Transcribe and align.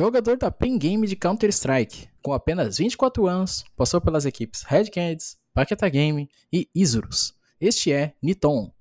jogador 0.00 0.38
da 0.38 0.50
Pen 0.50 0.78
Game 0.78 1.06
de 1.06 1.14
Counter-Strike. 1.14 2.08
Com 2.22 2.32
apenas 2.32 2.78
24 2.78 3.26
anos, 3.26 3.62
passou 3.76 4.00
pelas 4.00 4.24
equipes 4.24 4.62
Red 4.62 4.86
Canids, 4.86 5.36
Paqueta 5.52 5.86
Game 5.90 6.26
e 6.50 6.66
Isurus. 6.74 7.34
Este 7.60 7.92
é 7.92 8.14
Niton. 8.22 8.72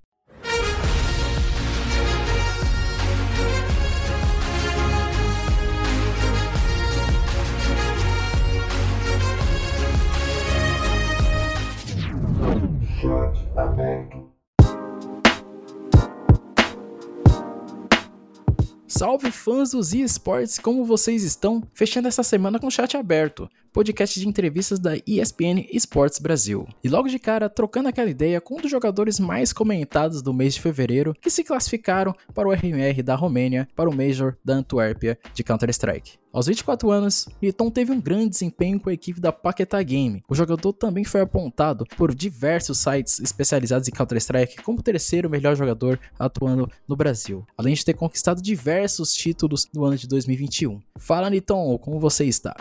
Salve 18.99 19.31
fãs 19.31 19.71
dos 19.71 19.93
eSports, 19.93 20.59
como 20.59 20.83
vocês 20.83 21.23
estão? 21.23 21.63
Fechando 21.73 22.09
essa 22.09 22.21
semana 22.21 22.59
com 22.59 22.69
chat 22.69 22.97
aberto, 22.97 23.49
podcast 23.71 24.19
de 24.19 24.27
entrevistas 24.27 24.79
da 24.79 24.95
ESPN 25.07 25.65
Esports 25.71 26.19
Brasil. 26.19 26.67
E 26.83 26.89
logo 26.89 27.07
de 27.07 27.19
cara, 27.19 27.49
trocando 27.49 27.89
aquela 27.89 28.09
ideia 28.09 28.41
com 28.41 28.57
um 28.57 28.61
dos 28.61 28.71
jogadores 28.71 29.19
mais 29.19 29.53
comentados 29.53 30.21
do 30.21 30.33
mês 30.33 30.55
de 30.55 30.61
fevereiro, 30.61 31.15
que 31.21 31.29
se 31.29 31.43
classificaram 31.43 32.13
para 32.33 32.47
o 32.47 32.51
RMR 32.51 33.01
da 33.03 33.15
Romênia, 33.15 33.67
para 33.75 33.89
o 33.89 33.95
Major 33.95 34.35
da 34.43 34.55
Antuérpia 34.55 35.17
de 35.33 35.43
Counter-Strike. 35.43 36.17
Aos 36.31 36.45
24 36.45 36.91
anos, 36.91 37.27
Liton 37.41 37.71
teve 37.71 37.91
um 37.91 37.99
grande 37.99 38.29
desempenho 38.29 38.79
com 38.79 38.89
a 38.89 38.93
equipe 38.93 39.19
da 39.19 39.31
Paquetá 39.31 39.81
Game. 39.81 40.23
O 40.29 40.35
jogador 40.35 40.73
também 40.73 41.03
foi 41.03 41.21
apontado 41.21 41.85
por 41.97 42.13
diversos 42.13 42.77
sites 42.77 43.19
especializados 43.19 43.87
em 43.87 43.91
Counter-Strike 43.91 44.61
como 44.61 44.79
o 44.79 44.83
terceiro 44.83 45.29
melhor 45.29 45.55
jogador 45.55 45.99
atuando 46.19 46.69
no 46.87 46.95
Brasil, 46.95 47.45
além 47.57 47.73
de 47.73 47.83
ter 47.83 47.95
conquistado 47.95 48.43
diversos 48.43 49.13
títulos 49.13 49.67
no 49.73 49.83
ano 49.85 49.97
de 49.97 50.07
2021. 50.07 50.79
Fala, 50.97 51.29
Niton, 51.31 51.77
como 51.79 51.99
você 51.99 52.25
está? 52.25 52.55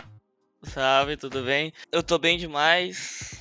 Salve, 0.63 1.17
tudo 1.17 1.43
bem? 1.43 1.73
Eu 1.91 2.03
tô 2.03 2.17
bem 2.17 2.37
demais. 2.37 3.35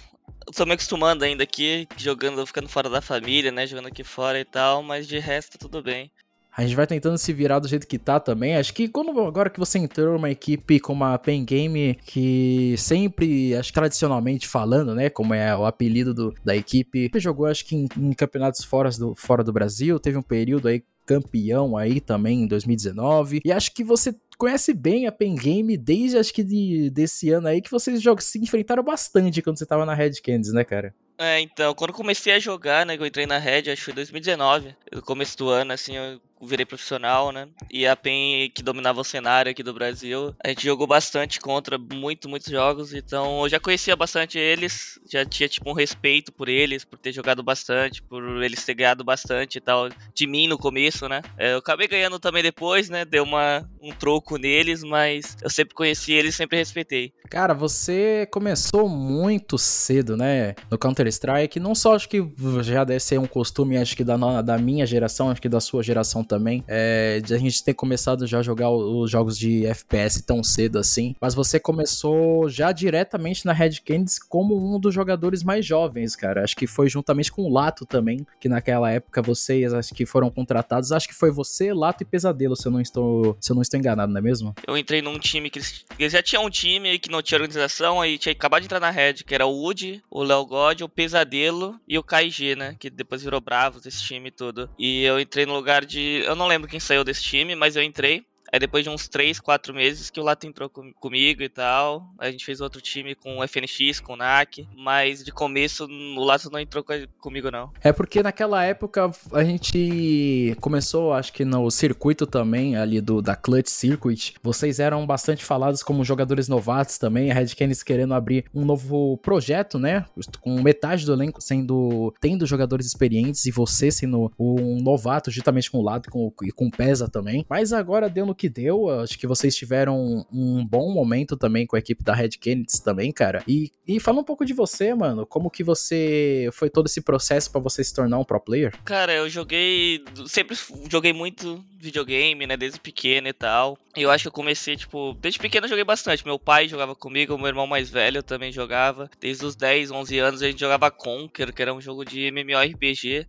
Eu 0.47 0.52
tô 0.52 0.64
me 0.64 0.72
acostumando 0.72 1.25
ainda 1.25 1.42
aqui, 1.42 1.86
jogando, 1.97 2.47
ficando 2.47 2.69
fora 2.69 2.88
da 2.88 3.02
família, 3.02 3.52
né? 3.52 3.66
Jogando 3.66 3.88
aqui 3.88 4.02
fora 4.02 4.41
e 4.41 4.44
tal, 4.44 4.83
mas 4.83 5.06
de 5.06 5.19
resto 5.19 5.58
tudo 5.58 5.83
bem. 5.83 6.10
A 6.56 6.62
gente 6.62 6.75
vai 6.75 6.88
tentando 6.88 7.16
se 7.16 7.33
virar 7.33 7.60
do 7.60 7.69
jeito 7.69 7.86
que 7.86 7.98
tá 7.98 8.19
também. 8.19 8.56
Acho 8.56 8.75
que 8.75 8.88
quando 8.88 9.10
agora 9.20 9.48
que 9.48 9.60
você 9.60 9.78
entrou 9.78 10.14
numa 10.14 10.28
equipe 10.28 10.80
como 10.80 11.05
a 11.05 11.16
Pen 11.16 11.44
Game, 11.44 11.94
que 12.05 12.75
sempre, 12.77 13.55
acho 13.55 13.69
que 13.69 13.75
tradicionalmente 13.78 14.48
falando, 14.48 14.92
né, 14.92 15.08
como 15.08 15.34
é 15.34 15.56
o 15.56 15.64
apelido 15.64 16.12
do, 16.12 16.34
da 16.44 16.56
equipe, 16.56 17.10
jogou 17.14 17.47
acho 17.47 17.64
que 17.64 17.77
em, 17.77 17.88
em 17.97 18.12
campeonatos 18.12 18.64
fora 18.64 18.91
do, 18.91 19.14
fora 19.14 19.44
do 19.44 19.53
Brasil, 19.53 20.00
teve 20.00 20.19
um 20.19 20.22
período 20.22 20.66
aí 20.66 20.82
campeão 21.08 21.74
aí 21.74 22.00
também 22.00 22.42
em 22.42 22.46
2019. 22.46 23.40
E 23.42 23.50
acho 23.50 23.72
que 23.72 23.82
você 23.82 24.14
conhece 24.36 24.74
bem 24.74 25.06
a 25.06 25.12
Pen 25.12 25.34
Game 25.34 25.74
desde 25.76 26.18
acho 26.18 26.32
que 26.32 26.44
de, 26.44 26.90
desse 26.90 27.30
ano 27.30 27.48
aí 27.48 27.62
que 27.62 27.70
vocês 27.70 28.02
jogos 28.02 28.24
se 28.24 28.38
enfrentaram 28.38 28.82
bastante 28.82 29.40
quando 29.40 29.58
você 29.58 29.64
tava 29.64 29.86
na 29.86 29.94
Red 29.94 30.20
Canids, 30.22 30.52
né, 30.52 30.62
cara? 30.64 30.94
É, 31.16 31.40
então, 31.40 31.74
quando 31.74 31.92
comecei 31.92 32.34
a 32.34 32.38
jogar, 32.38 32.86
né, 32.86 32.96
que 32.96 33.02
eu 33.02 33.06
entrei 33.06 33.26
na 33.26 33.38
Red, 33.38 33.70
acho 33.70 33.76
que 33.76 33.84
foi 33.86 33.94
2019, 33.94 34.76
no 34.92 35.02
começo 35.02 35.36
do 35.36 35.48
ano, 35.48 35.72
assim, 35.72 35.96
eu 35.96 36.20
virei 36.42 36.64
profissional, 36.64 37.33
né? 37.33 37.48
E 37.70 37.86
a 37.86 37.94
PEN 37.94 38.50
que 38.50 38.62
dominava 38.62 39.00
o 39.00 39.05
cenário 39.05 39.50
aqui 39.50 39.62
do 39.62 39.75
Brasil, 39.75 40.34
a 40.42 40.48
gente 40.48 40.64
jogou 40.64 40.86
bastante 40.86 41.41
contra 41.41 41.78
muito, 41.78 42.28
muitos 42.28 42.50
jogos, 42.50 42.94
então 42.94 43.42
eu 43.42 43.48
já 43.48 43.61
conhecia 43.61 43.94
bastante 43.94 44.39
eles, 44.39 44.98
já 45.11 45.25
tinha 45.25 45.48
tipo 45.48 45.70
um 45.70 45.75
respeito 45.75 46.33
por 46.33 46.48
eles, 46.48 46.84
por 46.84 46.98
ter 46.98 47.12
jogado 47.12 47.42
bastante, 47.42 48.03
por 48.03 48.42
eles 48.42 48.64
ter 48.64 48.75
ganhado 48.75 49.05
bastante 49.05 49.59
e 49.59 49.61
tal, 49.61 49.89
de 50.14 50.27
mim 50.27 50.48
no 50.48 50.59
começo, 50.59 51.09
né? 51.09 51.22
É, 51.36 51.53
eu 51.53 51.59
acabei 51.59 51.89
ganhando 51.89 52.19
também 52.19 52.42
depois, 52.42 52.89
né? 52.89 53.05
Deu 53.05 53.25
uma, 53.25 53.69
um 53.81 53.91
troco 53.91 54.36
neles, 54.36 54.83
mas 54.83 55.36
eu 55.42 55.50
sempre 55.50 55.75
conheci 55.75 56.12
eles 56.12 56.36
sempre 56.39 56.59
respeitei. 56.59 57.12
Cara, 57.28 57.53
você 57.53 58.27
começou 58.31 58.89
muito 58.89 59.59
cedo, 59.59 60.16
né? 60.16 60.55
No 60.70 60.78
Counter-Strike, 60.78 61.61
não 61.61 61.75
só 61.75 61.94
acho 61.94 62.09
que 62.09 62.27
já 62.62 62.84
deve 62.84 63.00
ser 63.00 63.19
um 63.19 63.27
costume, 63.27 63.77
acho 63.77 63.97
que 63.97 64.04
da, 64.04 64.43
da 64.43 64.56
minha 64.56 64.87
geração, 64.87 65.31
acho 65.31 65.43
que 65.43 65.48
da 65.48 65.60
sua 65.60 65.82
geração 65.82 66.25
também, 66.28 66.62
é, 66.69 67.21
de 67.21 67.34
a 67.34 67.39
gente 67.39 67.65
ter 67.65 67.75
começado 67.75 68.27
já 68.27 68.39
a 68.39 68.43
jogar 68.43 68.71
os 68.71 69.11
jogos 69.11 69.39
de 69.39 69.66
FPS 69.66 70.22
tão 70.22 70.44
cedo 70.44 70.78
assim. 70.78 71.16
Mas 71.21 71.34
você 71.34 71.59
começou 71.59 72.49
já 72.49 72.71
diretamente 72.71 73.47
na 73.47 73.53
Red 73.53 73.81
Canids 73.84 74.19
como 74.19 74.55
um 74.55 74.78
dos 74.78 74.94
jogadores 74.94 75.43
mais 75.43 75.65
jovens, 75.65 76.15
cara. 76.15 76.44
Acho 76.44 76.55
que 76.55 76.66
foi 76.66 76.89
juntamente 76.89 77.33
com 77.33 77.43
o 77.43 77.53
Lato 77.53 77.87
também, 77.87 78.27
que 78.39 78.49
naquela 78.49 78.91
época 78.91 79.22
vocês 79.22 79.72
acho 79.72 79.94
que 79.94 80.06
foram 80.06 80.31
contratados. 80.31 80.93
Acho 80.93 81.09
que 81.09 81.15
foi 81.15 81.31
você, 81.31 81.72
Lato 81.72 82.03
e 82.03 82.06
Pesadelo, 82.06 82.55
se 82.55 82.66
eu 82.66 82.72
não 82.72 82.81
estou, 82.81 83.37
se 83.41 83.50
eu 83.50 83.55
não 83.55 83.62
estou 83.62 83.78
enganado, 83.78 84.12
não 84.12 84.19
é 84.19 84.22
mesmo? 84.22 84.55
Eu 84.66 84.77
entrei 84.77 85.00
num 85.00 85.19
time 85.19 85.50
que 85.50 85.59
eles, 85.59 85.84
já 86.12 86.22
tinham 86.22 86.45
um 86.45 86.50
time 86.50 86.99
que 86.99 87.10
não 87.10 87.22
tinha 87.22 87.41
organização, 87.41 88.00
aí 88.00 88.19
tinha 88.19 88.33
acabado 88.33 88.60
de 88.60 88.66
entrar 88.66 88.81
na 88.81 88.91
Red, 88.91 89.15
que 89.27 89.34
era 89.34 89.47
o 89.47 89.53
Wood, 89.53 90.03
o 90.10 90.22
Léo 90.22 90.45
God, 90.45 90.83
o 90.83 90.89
Pesadelo 90.89 91.78
e 91.87 91.99
o 91.99 92.03
KG, 92.03 92.56
né? 92.56 92.77
Que 92.78 92.91
depois 92.91 93.22
virou 93.22 93.41
Bravos, 93.41 93.87
esse 93.87 94.03
time 94.03 94.31
todo. 94.31 94.69
E 94.78 95.03
eu 95.05 95.19
entrei 95.19 95.47
no 95.47 95.55
lugar 95.55 95.84
de 95.84 96.17
eu 96.18 96.34
não 96.34 96.46
lembro 96.46 96.68
quem 96.68 96.80
saiu 96.80 97.04
desse 97.04 97.22
time, 97.22 97.54
mas 97.54 97.76
eu 97.76 97.82
entrei. 97.82 98.24
Aí 98.53 98.59
depois 98.59 98.84
de 98.84 98.91
uns 98.91 99.09
3, 99.09 99.41
4 99.41 99.75
meses 99.75 100.10
que 100.10 100.20
o 100.20 100.22
Lato 100.22 100.47
entrou 100.47 100.69
com, 100.69 100.92
comigo 100.94 101.42
e 101.42 101.48
tal. 101.48 102.10
A 102.19 102.31
gente 102.31 102.44
fez 102.44 102.60
outro 102.60 102.81
time 102.81 103.14
com 103.14 103.38
o 103.38 103.47
FNX, 103.47 104.00
com 104.00 104.14
o 104.14 104.16
NAC. 104.16 104.66
Mas 104.76 105.25
de 105.25 105.31
começo 105.32 105.86
o 105.86 106.25
Lato 106.25 106.50
não 106.50 106.59
entrou 106.59 106.84
comigo, 107.20 107.50
não. 107.50 107.70
É 107.82 107.92
porque 107.92 108.22
naquela 108.22 108.64
época 108.64 109.10
a 109.32 109.44
gente 109.44 110.56
começou, 110.60 111.12
acho 111.12 111.32
que 111.32 111.44
no 111.44 111.70
circuito 111.70 112.26
também, 112.26 112.76
ali 112.76 113.00
do 113.00 113.20
da 113.20 113.36
Clutch 113.36 113.69
Circuit. 113.69 114.34
Vocês 114.42 114.80
eram 114.80 115.06
bastante 115.06 115.44
falados 115.44 115.82
como 115.82 116.04
jogadores 116.04 116.48
novatos 116.48 116.98
também. 116.98 117.30
A 117.30 117.34
Red 117.34 117.48
Canids 117.48 117.82
querendo 117.82 118.15
abrir 118.15 118.44
um 118.54 118.65
novo 118.65 119.19
projeto, 119.19 119.78
né? 119.78 120.06
Com 120.41 120.62
metade 120.62 121.04
do 121.04 121.12
elenco 121.12 121.41
sendo 121.41 122.15
tendo 122.20 122.47
jogadores 122.47 122.86
experientes 122.86 123.44
e 123.47 123.50
você 123.50 123.91
sendo 123.91 124.32
um 124.38 124.80
novato, 124.82 125.30
justamente 125.30 125.70
com 125.70 125.78
o 125.78 125.82
Lato 125.82 126.09
e 126.09 126.12
com, 126.12 126.30
com 126.30 126.66
o 126.66 126.70
Pesa 126.70 127.09
também. 127.09 127.44
Mas 127.48 127.72
agora 127.72 128.09
deu 128.09 128.25
no 128.25 128.34
que 128.38 128.49
deu. 128.49 128.88
Acho 128.88 129.19
que 129.19 129.26
vocês 129.26 129.54
tiveram 129.54 130.26
um 130.32 130.65
bom 130.65 130.91
momento 130.93 131.37
também 131.37 131.66
com 131.66 131.76
a 131.76 131.78
equipe 131.78 132.03
da 132.03 132.15
Red 132.15 132.31
Kennedy 132.31 132.82
também, 132.82 133.12
cara. 133.12 133.43
E, 133.47 133.71
e 133.87 134.00
fala 134.00 134.21
um 134.21 134.25
pouco 134.25 134.44
de 134.44 134.54
você, 134.54 134.94
mano. 134.94 135.26
Como 135.26 135.50
que 135.50 135.62
você 135.62 136.48
foi 136.53 136.71
todo 136.71 136.87
esse 136.87 137.03
processo 137.03 137.50
para 137.50 137.60
você 137.60 137.82
se 137.82 137.93
tornar 137.93 138.19
um 138.19 138.25
pro 138.25 138.41
player? 138.41 138.72
Cara, 138.84 139.12
eu 139.12 139.28
joguei. 139.28 140.04
Sempre 140.27 140.56
joguei 140.88 141.12
muito 141.12 141.62
videogame, 141.78 142.47
né? 142.47 142.56
Desde 142.56 142.81
pequeno 142.81 143.28
e 143.28 143.32
tal. 143.32 143.77
E 143.97 144.03
eu 144.03 144.10
acho 144.10 144.25
que 144.25 144.28
eu 144.28 144.32
comecei, 144.32 144.77
tipo, 144.77 145.15
desde 145.21 145.41
pequeno 145.41 145.66
eu 145.66 145.71
joguei 145.71 145.84
bastante. 145.84 146.25
Meu 146.25 146.38
pai 146.38 146.69
jogava 146.69 146.94
comigo, 146.94 147.37
meu 147.37 147.48
irmão 147.48 147.66
mais 147.66 147.91
velho 147.91 148.22
também 148.22 148.53
jogava. 148.53 149.10
Desde 149.21 149.44
os 149.44 149.56
10, 149.56 149.91
11 149.91 150.19
anos 150.19 150.43
a 150.43 150.47
gente 150.47 150.60
jogava 150.60 150.91
Conquer, 150.91 151.53
que 151.53 151.60
era 151.60 151.75
um 151.75 151.81
jogo 151.81 152.04
de 152.04 152.31
MMORPG. 152.31 153.27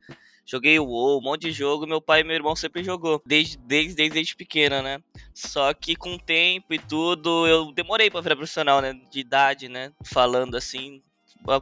Joguei 0.49 0.79
o 0.79 0.85
WoW, 0.85 1.19
um 1.19 1.21
monte 1.21 1.41
de 1.43 1.51
jogo, 1.51 1.85
meu 1.85 2.01
pai 2.01 2.21
e 2.21 2.23
meu 2.23 2.35
irmão 2.35 2.55
sempre 2.55 2.83
jogou, 2.83 3.21
desde, 3.23 3.55
desde, 3.57 3.93
desde, 3.93 4.13
desde 4.15 4.35
pequena, 4.35 4.81
né? 4.81 4.99
Só 5.31 5.71
que 5.75 5.95
com 5.95 6.15
o 6.15 6.19
tempo 6.19 6.73
e 6.73 6.79
tudo, 6.79 7.45
eu 7.45 7.71
demorei 7.71 8.09
pra 8.09 8.19
virar 8.19 8.35
profissional, 8.35 8.81
né? 8.81 8.99
De 9.11 9.19
idade, 9.19 9.69
né? 9.69 9.91
Falando 10.03 10.57
assim, 10.57 11.03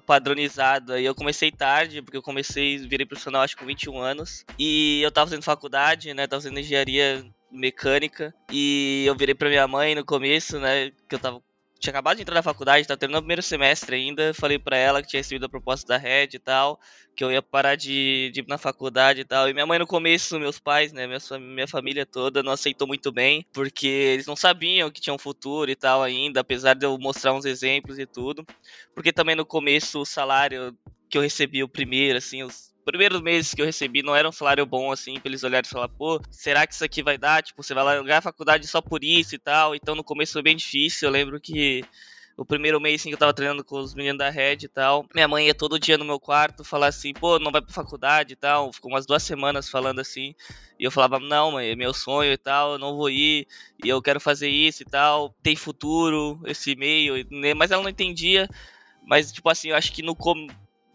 padronizado. 0.06 0.94
Aí 0.94 1.04
eu 1.04 1.14
comecei 1.14 1.52
tarde, 1.52 2.02
porque 2.02 2.16
eu 2.16 2.22
comecei, 2.22 2.78
virei 2.78 3.06
profissional 3.06 3.42
acho 3.42 3.58
com 3.58 3.66
21 3.66 4.00
anos. 4.00 4.46
E 4.58 5.02
eu 5.02 5.12
tava 5.12 5.28
fazendo 5.28 5.44
faculdade, 5.44 6.14
né? 6.14 6.26
Tava 6.26 6.42
fazendo 6.42 6.60
engenharia 6.60 7.26
mecânica. 7.52 8.34
E 8.50 9.04
eu 9.06 9.16
virei 9.16 9.36
pra 9.36 9.50
minha 9.50 9.68
mãe 9.68 9.96
no 9.96 10.06
começo, 10.06 10.60
né? 10.60 10.92
Que 11.10 11.16
eu 11.16 11.20
tava 11.20 11.42
tinha 11.80 11.92
acabado 11.92 12.18
de 12.18 12.24
entrar 12.24 12.36
na 12.36 12.44
faculdade, 12.44 12.88
tava 12.88 12.98
terminando 12.98 13.20
o 13.20 13.24
primeiro 13.24 13.42
semestre 13.42 13.96
ainda. 13.96 14.34
Falei 14.34 14.58
para 14.60 14.78
ela 14.78 15.02
que 15.02 15.08
tinha 15.08 15.20
recebido 15.20 15.46
a 15.46 15.50
proposta 15.50 15.88
da 15.88 15.98
Red 15.98 16.30
e 16.34 16.40
tal, 16.40 16.80
que 17.16 17.24
eu 17.24 17.32
ia 17.32 17.42
parar 17.42 17.76
de, 17.76 18.32
de 18.34 18.42
ir 18.42 18.46
na 18.48 18.58
faculdade 18.58 19.22
e 19.22 19.26
tal. 19.26 19.50
E 19.50 19.54
minha 19.54 19.66
mãe, 19.66 19.80
no 19.80 19.88
começo, 19.88 20.40
meus 20.40 20.60
pais, 20.60 20.94
né, 20.94 21.08
minha, 21.08 21.20
minha 21.40 21.68
família 21.68 22.06
toda, 22.06 22.44
não 22.44 22.52
aceitou 22.52 22.88
muito 22.88 23.12
bem, 23.12 23.46
porque 23.54 23.88
eles 23.88 24.26
não 24.26 24.36
sabiam 24.36 24.92
que 24.92 25.02
tinha 25.02 25.14
um 25.14 25.20
futuro 25.20 25.70
e 25.70 25.76
tal 25.76 26.04
ainda, 26.04 26.42
apesar 26.42 26.74
de 26.74 26.86
eu 26.86 26.98
mostrar 26.98 27.34
uns 27.34 27.46
exemplos 27.46 28.00
e 28.00 28.06
tudo. 28.06 28.46
Porque 28.94 29.14
também 29.14 29.36
no 29.36 29.46
começo 29.46 30.00
o 30.00 30.06
salário 30.06 30.78
que 31.10 31.18
eu 31.18 31.22
recebi 31.22 31.64
o 31.64 31.70
primeiro, 31.70 32.18
assim, 32.18 32.44
os 32.44 32.74
primeiros 32.88 33.22
meses 33.22 33.54
que 33.54 33.62
eu 33.62 33.66
recebi 33.66 34.02
não 34.02 34.16
era 34.16 34.30
um 34.30 34.32
salário 34.32 34.66
bom, 34.66 34.94
assim, 34.94 35.20
pra 35.20 35.30
eles 35.30 35.44
olharem 35.44 35.68
e 35.68 35.70
falar, 35.70 35.90
pô, 35.90 36.22
será 36.32 36.66
que 36.66 36.74
isso 36.74 36.86
aqui 36.86 37.04
vai 37.04 37.18
dar? 37.18 37.44
Tipo, 37.44 37.62
você 37.62 37.74
vai 37.74 37.84
largar 37.84 38.20
a 38.20 38.22
faculdade 38.22 38.66
só 38.66 38.82
por 38.82 39.04
isso 39.04 39.36
e 39.36 39.38
tal. 39.38 39.76
Então 39.76 39.94
no 39.94 40.06
começo 40.06 40.32
foi 40.34 40.42
bem 40.42 40.56
difícil. 40.56 41.08
Eu 41.08 41.12
lembro 41.12 41.38
que 41.38 41.84
o 42.38 42.46
primeiro 42.46 42.80
mês 42.80 43.02
assim, 43.02 43.10
que 43.10 43.16
eu 43.16 43.20
tava 43.20 43.34
treinando 43.34 43.62
com 43.62 43.78
os 43.78 43.94
meninos 43.94 44.20
da 44.20 44.30
Red 44.30 44.60
e 44.62 44.68
tal, 44.70 45.06
minha 45.14 45.28
mãe 45.28 45.48
ia 45.48 45.54
todo 45.54 45.78
dia 45.78 45.98
no 45.98 46.06
meu 46.06 46.18
quarto 46.18 46.64
falar 46.64 46.88
assim, 46.88 47.12
pô, 47.12 47.38
não 47.40 47.52
vai 47.52 47.62
pra 47.62 47.74
faculdade 47.74 48.34
e 48.34 48.36
tal. 48.38 48.72
Ficou 48.72 48.90
umas 48.90 49.06
duas 49.06 49.22
semanas 49.22 49.70
falando 49.70 50.00
assim. 50.00 50.34
E 50.80 50.86
eu 50.86 50.92
falava, 50.92 51.20
não, 51.20 51.52
mãe, 51.52 51.70
é 51.70 51.76
meu 51.76 51.94
sonho 51.94 52.32
e 52.32 52.38
tal, 52.38 52.74
eu 52.74 52.80
não 52.80 52.96
vou 52.96 53.10
ir, 53.10 53.48
e 53.84 53.90
eu 53.90 54.02
quero 54.02 54.20
fazer 54.20 54.48
isso 54.48 54.84
e 54.84 54.86
tal, 54.86 55.36
tem 55.44 55.56
futuro, 55.56 56.40
esse 56.46 56.76
meio, 56.76 57.26
né? 57.32 57.54
mas 57.54 57.72
ela 57.72 57.84
não 57.84 57.90
entendia. 57.90 58.48
Mas, 59.06 59.32
tipo 59.32 59.50
assim, 59.50 59.70
eu 59.70 59.76
acho 59.76 59.92
que 59.92 60.02
no, 60.04 60.16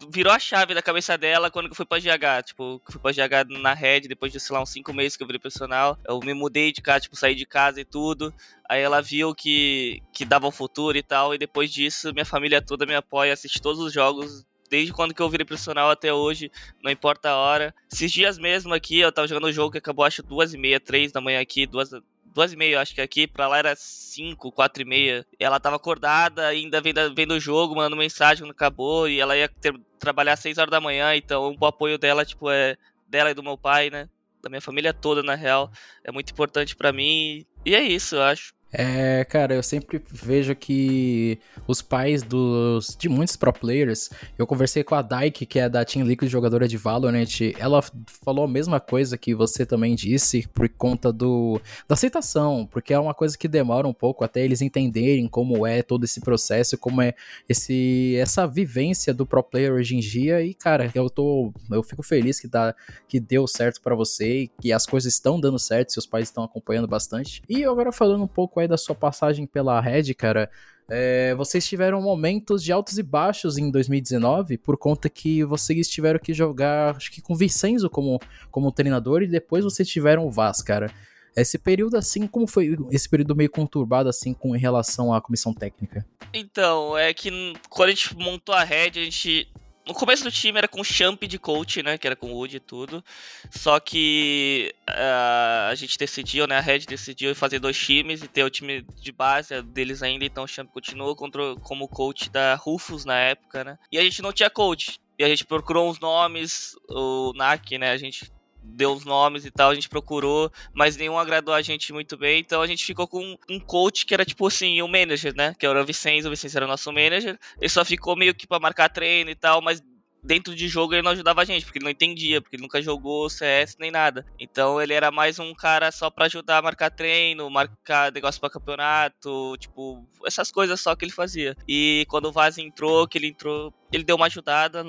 virou 0.09 0.31
a 0.31 0.39
chave 0.39 0.73
da 0.73 0.81
cabeça 0.81 1.17
dela 1.17 1.49
quando 1.51 1.69
eu 1.69 1.75
fui 1.75 1.85
pra 1.85 1.99
GH. 1.99 2.45
Tipo, 2.45 2.81
fui 2.89 2.99
pra 2.99 3.11
GH 3.11 3.49
na 3.61 3.73
Red, 3.73 4.01
depois 4.01 4.31
de, 4.31 4.39
sei 4.39 4.55
lá, 4.55 4.61
uns 4.61 4.69
cinco 4.69 4.93
meses 4.93 5.15
que 5.15 5.23
eu 5.23 5.27
virei 5.27 5.39
profissional. 5.39 5.97
Eu 6.07 6.19
me 6.19 6.33
mudei 6.33 6.71
de 6.71 6.81
casa, 6.81 7.01
tipo, 7.01 7.15
saí 7.15 7.35
de 7.35 7.45
casa 7.45 7.81
e 7.81 7.85
tudo. 7.85 8.33
Aí 8.69 8.81
ela 8.81 9.01
viu 9.01 9.33
que, 9.35 10.01
que 10.13 10.25
dava 10.25 10.47
um 10.47 10.51
futuro 10.51 10.97
e 10.97 11.03
tal. 11.03 11.33
E 11.33 11.37
depois 11.37 11.71
disso, 11.71 12.13
minha 12.13 12.25
família 12.25 12.61
toda 12.61 12.85
me 12.85 12.95
apoia, 12.95 13.33
assiste 13.33 13.61
todos 13.61 13.79
os 13.79 13.93
jogos 13.93 14.45
desde 14.69 14.91
quando 14.91 15.13
que 15.13 15.21
eu 15.21 15.29
virei 15.29 15.45
profissional 15.45 15.91
até 15.91 16.11
hoje, 16.11 16.51
não 16.83 16.91
importa 16.91 17.29
a 17.29 17.37
hora. 17.37 17.75
Esses 17.91 18.11
dias 18.11 18.39
mesmo 18.39 18.73
aqui, 18.73 18.99
eu 18.99 19.11
tava 19.11 19.27
jogando 19.27 19.47
um 19.47 19.51
jogo 19.51 19.71
que 19.71 19.77
acabou 19.77 20.03
acho 20.03 20.23
duas 20.23 20.51
e 20.51 20.57
meia, 20.57 20.79
três 20.79 21.11
da 21.11 21.21
manhã 21.21 21.39
aqui, 21.39 21.67
duas, 21.67 21.91
duas 22.33 22.51
e 22.51 22.55
meia, 22.55 22.81
acho 22.81 22.95
que 22.95 23.01
aqui, 23.01 23.27
pra 23.27 23.47
lá 23.47 23.57
era 23.57 23.75
cinco, 23.75 24.51
quatro 24.51 24.81
e 24.81 24.85
meia. 24.85 25.25
Ela 25.39 25.59
tava 25.59 25.75
acordada, 25.75 26.47
ainda 26.47 26.81
vendo, 26.81 27.13
vendo 27.13 27.35
o 27.35 27.39
jogo, 27.39 27.75
mandando 27.75 27.95
mensagem 27.95 28.43
quando 28.43 28.51
acabou, 28.51 29.07
e 29.07 29.19
ela 29.19 29.37
ia 29.37 29.47
ter, 29.47 29.73
trabalhar 29.99 30.33
às 30.33 30.39
seis 30.39 30.57
horas 30.57 30.71
da 30.71 30.81
manhã, 30.81 31.15
então 31.15 31.55
o 31.59 31.65
apoio 31.65 31.97
dela, 31.97 32.25
tipo, 32.25 32.49
é 32.49 32.77
dela 33.07 33.31
e 33.31 33.33
do 33.33 33.43
meu 33.43 33.57
pai, 33.57 33.89
né? 33.89 34.09
Da 34.41 34.49
minha 34.49 34.61
família 34.61 34.93
toda, 34.93 35.21
na 35.23 35.35
real, 35.35 35.71
é 36.03 36.11
muito 36.11 36.31
importante 36.31 36.75
para 36.75 36.91
mim. 36.91 37.45
E 37.65 37.75
é 37.75 37.81
isso, 37.81 38.15
eu 38.15 38.23
acho. 38.23 38.53
É, 38.73 39.23
cara, 39.25 39.53
eu 39.53 39.61
sempre 39.61 40.01
vejo 40.11 40.55
que 40.55 41.37
os 41.67 41.79
pais 41.79 42.23
dos, 42.23 42.97
de 42.99 43.07
muitos 43.07 43.35
pro 43.35 43.53
players, 43.53 44.09
eu 44.35 44.47
conversei 44.47 44.83
com 44.83 44.95
a 44.95 45.01
Dyke, 45.03 45.45
que 45.45 45.59
é 45.59 45.69
da 45.69 45.85
Team 45.85 46.07
Liquid, 46.07 46.27
jogadora 46.29 46.67
de 46.67 46.75
Valorant, 46.75 47.53
ela 47.59 47.83
falou 48.25 48.45
a 48.45 48.47
mesma 48.47 48.79
coisa 48.79 49.15
que 49.15 49.35
você 49.35 49.63
também 49.63 49.93
disse, 49.93 50.47
por 50.47 50.67
conta 50.69 51.13
do, 51.13 51.61
da 51.87 51.93
aceitação, 51.93 52.67
porque 52.71 52.93
é 52.93 52.99
uma 52.99 53.13
coisa 53.13 53.37
que 53.37 53.47
demora 53.47 53.87
um 53.87 53.93
pouco 53.93 54.23
até 54.23 54.43
eles 54.43 54.61
entenderem 54.61 55.27
como 55.27 55.67
é 55.67 55.83
todo 55.83 56.03
esse 56.03 56.19
processo, 56.19 56.75
como 56.75 56.99
é 56.99 57.13
esse, 57.47 58.15
essa 58.17 58.47
vivência 58.47 59.13
do 59.13 59.23
pro 59.23 59.43
player 59.43 59.73
hoje 59.73 59.95
em 59.95 59.99
dia, 59.99 60.41
e 60.41 60.53
cara, 60.55 60.89
eu 60.95 61.11
tô, 61.11 61.53
eu 61.69 61.83
fico 61.83 62.01
feliz 62.01 62.39
que, 62.39 62.47
dá, 62.47 62.73
que 63.07 63.19
deu 63.19 63.45
certo 63.45 63.81
para 63.81 63.93
você, 63.93 64.43
e 64.43 64.47
que 64.47 64.73
as 64.73 64.87
coisas 64.87 65.13
estão 65.13 65.39
dando 65.39 65.59
certo, 65.59 65.93
seus 65.93 66.07
pais 66.07 66.29
estão 66.29 66.43
acompanhando 66.43 66.87
bastante. 66.87 67.43
E 67.47 67.63
agora 67.63 67.91
falando 67.91 68.23
um 68.23 68.27
pouco 68.27 68.62
aí 68.63 68.67
da 68.67 68.77
sua 68.77 68.95
passagem 68.95 69.45
pela 69.45 69.79
Red, 69.79 70.13
cara, 70.13 70.49
é, 70.89 71.33
vocês 71.35 71.65
tiveram 71.65 72.01
momentos 72.01 72.63
de 72.63 72.71
altos 72.71 72.97
e 72.97 73.03
baixos 73.03 73.57
em 73.57 73.71
2019, 73.71 74.57
por 74.57 74.77
conta 74.77 75.09
que 75.09 75.43
vocês 75.43 75.87
tiveram 75.89 76.19
que 76.19 76.33
jogar, 76.33 76.95
acho 76.95 77.11
que 77.11 77.21
com 77.21 77.33
o 77.33 77.37
Vicenzo 77.37 77.89
como, 77.89 78.19
como 78.51 78.71
treinador, 78.71 79.21
e 79.21 79.27
depois 79.27 79.63
vocês 79.63 79.87
tiveram 79.87 80.25
o 80.25 80.31
Vaz, 80.31 80.61
cara. 80.61 80.91
Esse 81.35 81.57
período, 81.57 81.97
assim, 81.97 82.27
como 82.27 82.45
foi 82.45 82.77
esse 82.91 83.09
período 83.09 83.35
meio 83.35 83.49
conturbado, 83.49 84.07
assim, 84.07 84.33
com 84.33 84.55
em 84.55 84.59
relação 84.59 85.11
à 85.11 85.19
comissão 85.19 85.51
técnica? 85.53 86.05
Então, 86.31 86.95
é 86.95 87.11
que 87.13 87.31
quando 87.69 87.89
a 87.89 87.91
gente 87.91 88.15
montou 88.15 88.53
a 88.53 88.63
Red, 88.63 88.91
a 88.95 89.03
gente 89.05 89.47
no 89.85 89.93
começo 89.93 90.23
do 90.23 90.31
time 90.31 90.57
era 90.57 90.67
com 90.67 90.81
o 90.81 90.83
Champ 90.83 91.21
de 91.23 91.37
coach, 91.37 91.83
né? 91.83 91.97
Que 91.97 92.07
era 92.07 92.15
com 92.15 92.31
o 92.31 92.35
Wood 92.35 92.57
e 92.57 92.59
tudo. 92.59 93.03
Só 93.51 93.79
que 93.79 94.73
uh, 94.89 95.69
a 95.69 95.75
gente 95.75 95.97
decidiu, 95.97 96.47
né? 96.47 96.57
A 96.57 96.61
Red 96.61 96.79
decidiu 96.79 97.35
fazer 97.35 97.59
dois 97.59 97.77
times 97.77 98.21
e 98.23 98.27
ter 98.27 98.43
o 98.43 98.49
time 98.49 98.85
de 99.01 99.11
base 99.11 99.61
deles 99.61 100.01
ainda. 100.01 100.25
Então 100.25 100.45
o 100.45 100.47
Champ 100.47 100.69
continuou 100.71 101.15
contra, 101.15 101.55
como 101.57 101.87
coach 101.87 102.29
da 102.29 102.55
Rufus 102.55 103.05
na 103.05 103.17
época, 103.17 103.63
né? 103.63 103.77
E 103.91 103.97
a 103.97 104.01
gente 104.01 104.21
não 104.21 104.31
tinha 104.31 104.49
coach. 104.49 104.99
E 105.17 105.23
a 105.23 105.27
gente 105.27 105.45
procurou 105.45 105.89
uns 105.89 105.99
nomes, 105.99 106.75
o 106.89 107.33
NAC, 107.35 107.77
né? 107.77 107.91
A 107.91 107.97
gente 107.97 108.31
deu 108.63 108.93
os 108.93 109.05
nomes 109.05 109.45
e 109.45 109.51
tal, 109.51 109.69
a 109.69 109.75
gente 109.75 109.89
procurou, 109.89 110.51
mas 110.73 110.97
nenhum 110.97 111.17
agradou 111.17 111.53
a 111.53 111.61
gente 111.61 111.91
muito 111.91 112.17
bem, 112.17 112.39
então 112.39 112.61
a 112.61 112.67
gente 112.67 112.85
ficou 112.85 113.07
com 113.07 113.37
um 113.49 113.59
coach 113.59 114.05
que 114.05 114.13
era 114.13 114.25
tipo 114.25 114.47
assim, 114.47 114.81
o 114.81 114.85
um 114.85 114.87
manager, 114.87 115.35
né? 115.35 115.55
Que 115.57 115.65
era 115.65 115.81
o 115.81 115.85
Vicente, 115.85 116.25
o 116.27 116.29
Vicente 116.29 116.55
era 116.55 116.65
o 116.65 116.69
nosso 116.69 116.91
manager, 116.91 117.37
ele 117.59 117.69
só 117.69 117.83
ficou 117.83 118.15
meio 118.15 118.33
que 118.33 118.47
pra 118.47 118.59
marcar 118.59 118.89
treino 118.89 119.29
e 119.29 119.35
tal, 119.35 119.61
mas 119.61 119.81
dentro 120.23 120.55
de 120.55 120.67
jogo 120.67 120.93
ele 120.93 121.01
não 121.01 121.11
ajudava 121.11 121.41
a 121.41 121.45
gente, 121.45 121.65
porque 121.65 121.77
ele 121.79 121.83
não 121.83 121.91
entendia, 121.91 122.41
porque 122.41 122.55
ele 122.55 122.63
nunca 122.63 122.81
jogou 122.81 123.29
CS 123.29 123.75
nem 123.77 123.91
nada. 123.91 124.25
Então 124.39 124.81
ele 124.81 124.93
era 124.93 125.11
mais 125.11 125.37
um 125.37 125.53
cara 125.53 125.91
só 125.91 126.09
para 126.09 126.25
ajudar 126.25 126.59
a 126.59 126.61
marcar 126.61 126.89
treino, 126.89 127.49
marcar 127.49 128.11
negócio 128.11 128.39
para 128.39 128.49
campeonato, 128.49 129.57
tipo, 129.57 130.07
essas 130.25 130.51
coisas 130.51 130.79
só 130.79 130.95
que 130.95 131.03
ele 131.03 131.11
fazia. 131.11 131.55
E 131.67 132.05
quando 132.07 132.25
o 132.25 132.31
Vaz 132.31 132.57
entrou, 132.57 133.07
que 133.07 133.17
ele 133.17 133.27
entrou, 133.27 133.73
ele 133.91 134.03
deu 134.03 134.15
uma 134.15 134.27
ajudada 134.27 134.83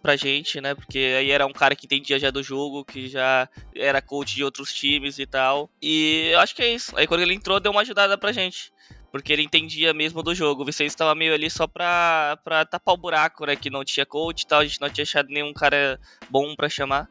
pra 0.00 0.16
gente, 0.16 0.60
né? 0.60 0.74
Porque 0.74 0.98
aí 0.98 1.30
era 1.30 1.46
um 1.46 1.52
cara 1.52 1.76
que 1.76 1.86
entendia 1.86 2.18
já 2.18 2.30
do 2.30 2.42
jogo, 2.42 2.84
que 2.84 3.08
já 3.08 3.48
era 3.74 4.02
coach 4.02 4.34
de 4.34 4.44
outros 4.44 4.72
times 4.72 5.18
e 5.18 5.26
tal. 5.26 5.70
E 5.80 6.30
eu 6.32 6.40
acho 6.40 6.54
que 6.54 6.62
é 6.62 6.74
isso. 6.74 6.96
Aí 6.96 7.06
quando 7.06 7.20
ele 7.20 7.34
entrou, 7.34 7.60
deu 7.60 7.72
uma 7.72 7.82
ajudada 7.82 8.16
pra 8.16 8.32
gente. 8.32 8.72
Porque 9.12 9.32
ele 9.32 9.42
entendia 9.42 9.92
mesmo 9.92 10.22
do 10.22 10.34
jogo. 10.34 10.62
O 10.62 10.64
Vicente 10.64 10.90
estava 10.90 11.14
meio 11.14 11.34
ali 11.34 11.50
só 11.50 11.66
pra, 11.66 12.38
pra 12.44 12.64
tapar 12.64 12.94
o 12.94 12.98
buraco, 12.98 13.44
né? 13.44 13.56
Que 13.56 13.68
não 13.68 13.84
tinha 13.84 14.06
coach 14.06 14.42
e 14.42 14.46
tal. 14.46 14.60
A 14.60 14.64
gente 14.64 14.80
não 14.80 14.88
tinha 14.88 15.02
achado 15.02 15.28
nenhum 15.28 15.52
cara 15.52 15.98
bom 16.30 16.54
pra 16.54 16.68
chamar. 16.68 17.08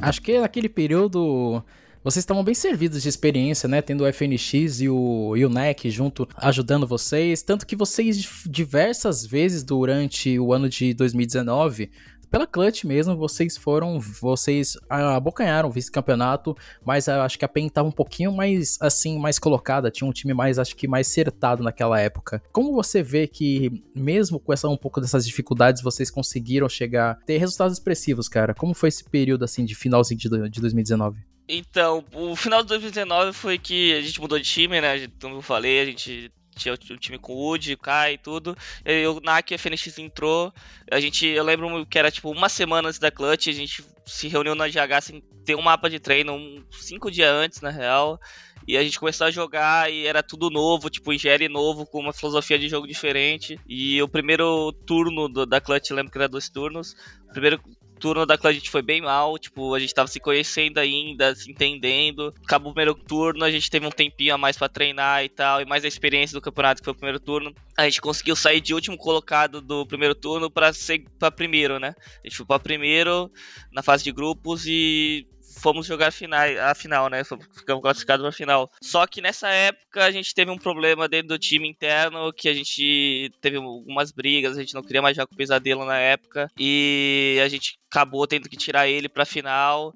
Acho 0.00 0.22
que 0.22 0.38
naquele 0.38 0.68
período 0.68 1.62
vocês 2.10 2.22
estavam 2.22 2.42
bem 2.42 2.54
servidos 2.54 3.02
de 3.02 3.08
experiência, 3.08 3.68
né? 3.68 3.82
Tendo 3.82 4.04
o 4.04 4.12
FNX 4.12 4.80
e 4.80 4.88
o, 4.88 5.36
e 5.36 5.44
o 5.44 5.50
NEC 5.50 5.90
junto 5.90 6.26
ajudando 6.36 6.86
vocês. 6.86 7.42
Tanto 7.42 7.66
que 7.66 7.76
vocês, 7.76 8.16
diversas 8.46 9.26
vezes 9.26 9.62
durante 9.62 10.38
o 10.38 10.54
ano 10.54 10.70
de 10.70 10.94
2019, 10.94 11.90
pela 12.30 12.46
Clutch 12.46 12.84
mesmo, 12.84 13.14
vocês 13.14 13.58
foram, 13.58 13.98
vocês 14.00 14.76
abocanharam 14.88 15.68
o 15.68 15.72
vice-campeonato, 15.72 16.56
mas 16.84 17.08
acho 17.08 17.38
que 17.38 17.44
a 17.44 17.48
PEN 17.48 17.66
estava 17.66 17.88
um 17.88 17.92
pouquinho 17.92 18.32
mais, 18.32 18.78
assim, 18.80 19.18
mais 19.18 19.38
colocada, 19.38 19.90
tinha 19.90 20.08
um 20.08 20.12
time 20.12 20.32
mais, 20.32 20.58
acho 20.58 20.76
que 20.76 20.88
mais 20.88 21.08
acertado 21.08 21.62
naquela 21.62 22.00
época. 22.00 22.42
Como 22.52 22.72
você 22.72 23.02
vê 23.02 23.26
que, 23.26 23.82
mesmo 23.94 24.40
com 24.40 24.52
essa, 24.52 24.68
um 24.68 24.76
pouco 24.76 25.00
dessas 25.00 25.26
dificuldades, 25.26 25.82
vocês 25.82 26.10
conseguiram 26.10 26.68
chegar, 26.68 27.18
ter 27.26 27.38
resultados 27.38 27.74
expressivos, 27.74 28.28
cara? 28.28 28.54
Como 28.54 28.74
foi 28.74 28.88
esse 28.88 29.04
período, 29.04 29.44
assim, 29.44 29.64
de 29.64 29.74
finalzinho 29.74 30.18
de, 30.18 30.50
de 30.50 30.60
2019? 30.60 31.18
Então, 31.48 32.04
o 32.12 32.36
final 32.36 32.62
de 32.62 32.68
2019 32.68 33.32
foi 33.32 33.58
que 33.58 33.94
a 33.94 34.02
gente 34.02 34.20
mudou 34.20 34.38
de 34.38 34.44
time, 34.44 34.80
né? 34.80 35.08
Como 35.20 35.36
eu 35.36 35.42
falei, 35.42 35.80
a 35.80 35.84
gente 35.86 36.30
tinha 36.58 36.74
o 36.74 36.76
time 36.76 37.18
com 37.18 37.32
Wood, 37.32 37.76
Kai 37.78 38.14
e 38.14 38.18
tudo. 38.18 38.56
E 38.84 39.06
o 39.06 39.20
Nak 39.20 39.50
e 39.50 39.54
a 39.54 39.58
FNX 39.58 39.98
entrou. 39.98 40.52
A 40.90 41.00
gente, 41.00 41.26
eu 41.26 41.44
lembro 41.44 41.86
que 41.86 41.98
era 41.98 42.10
tipo 42.10 42.30
uma 42.30 42.48
semana 42.48 42.88
antes 42.88 42.98
da 42.98 43.10
Clutch, 43.10 43.48
a 43.48 43.52
gente 43.52 43.82
se 44.04 44.28
reuniu 44.28 44.54
na 44.54 44.68
GH 44.68 45.00
sem 45.02 45.22
ter 45.44 45.54
um 45.54 45.62
mapa 45.62 45.88
de 45.88 45.98
treino, 45.98 46.34
um, 46.34 46.62
cinco 46.72 47.10
dias 47.10 47.30
antes, 47.30 47.60
na 47.60 47.70
real. 47.70 48.20
E 48.66 48.76
a 48.76 48.82
gente 48.82 49.00
começou 49.00 49.26
a 49.26 49.30
jogar 49.30 49.90
e 49.90 50.06
era 50.06 50.22
tudo 50.22 50.50
novo, 50.50 50.90
tipo, 50.90 51.10
ingere 51.10 51.48
novo, 51.48 51.86
com 51.86 52.00
uma 52.00 52.12
filosofia 52.12 52.58
de 52.58 52.68
jogo 52.68 52.86
diferente. 52.86 53.58
E 53.66 54.02
o 54.02 54.08
primeiro 54.08 54.72
turno 54.86 55.26
do, 55.26 55.46
da 55.46 55.58
Clutch, 55.58 55.90
lembro 55.90 56.12
que 56.12 56.18
era 56.18 56.28
dois 56.28 56.50
turnos. 56.50 56.94
O 57.30 57.32
primeiro 57.32 57.58
turno 57.98 58.24
da 58.24 58.38
Cláudia 58.38 58.58
a 58.58 58.60
gente 58.60 58.70
foi 58.70 58.82
bem 58.82 59.00
mal, 59.00 59.38
tipo, 59.38 59.74
a 59.74 59.78
gente 59.78 59.92
tava 59.94 60.08
se 60.08 60.20
conhecendo 60.20 60.78
ainda, 60.78 61.34
se 61.34 61.50
entendendo. 61.50 62.32
Acabou 62.44 62.70
o 62.70 62.74
primeiro 62.74 62.94
turno, 62.94 63.44
a 63.44 63.50
gente 63.50 63.70
teve 63.70 63.86
um 63.86 63.90
tempinho 63.90 64.34
a 64.34 64.38
mais 64.38 64.56
para 64.56 64.68
treinar 64.68 65.24
e 65.24 65.28
tal, 65.28 65.60
e 65.60 65.64
mais 65.64 65.84
a 65.84 65.88
experiência 65.88 66.34
do 66.34 66.40
campeonato 66.40 66.80
que 66.80 66.84
foi 66.84 66.92
o 66.92 66.96
primeiro 66.96 67.20
turno. 67.20 67.54
A 67.76 67.84
gente 67.84 68.00
conseguiu 68.00 68.36
sair 68.36 68.60
de 68.60 68.74
último 68.74 68.96
colocado 68.96 69.60
do 69.60 69.86
primeiro 69.86 70.14
turno 70.14 70.50
para 70.50 70.72
ser 70.72 71.04
para 71.18 71.30
primeiro, 71.30 71.78
né? 71.78 71.94
A 72.24 72.28
gente 72.28 72.36
foi 72.36 72.46
para 72.46 72.58
primeiro 72.58 73.30
na 73.72 73.82
fase 73.82 74.04
de 74.04 74.12
grupos 74.12 74.64
e 74.66 75.26
fomos 75.58 75.86
jogar 75.86 76.08
a 76.08 76.10
final, 76.10 76.46
a 76.62 76.74
final, 76.74 77.08
né? 77.08 77.22
Ficamos 77.24 77.82
classificados 77.82 78.22
pra 78.22 78.32
final. 78.32 78.70
Só 78.82 79.06
que 79.06 79.20
nessa 79.20 79.48
época 79.48 80.04
a 80.04 80.10
gente 80.10 80.34
teve 80.34 80.50
um 80.50 80.58
problema 80.58 81.08
dentro 81.08 81.28
do 81.28 81.38
time 81.38 81.68
interno, 81.68 82.32
que 82.32 82.48
a 82.48 82.54
gente 82.54 83.30
teve 83.40 83.56
algumas 83.56 84.12
brigas, 84.12 84.56
a 84.56 84.60
gente 84.60 84.74
não 84.74 84.82
queria 84.82 85.02
mais 85.02 85.16
jogar 85.16 85.26
com 85.26 85.34
o 85.34 85.38
Pesadelo 85.38 85.84
na 85.84 85.98
época. 85.98 86.50
E 86.58 87.38
a 87.44 87.48
gente 87.48 87.78
acabou 87.90 88.26
tendo 88.26 88.48
que 88.48 88.56
tirar 88.56 88.88
ele 88.88 89.08
pra 89.08 89.24
final. 89.24 89.92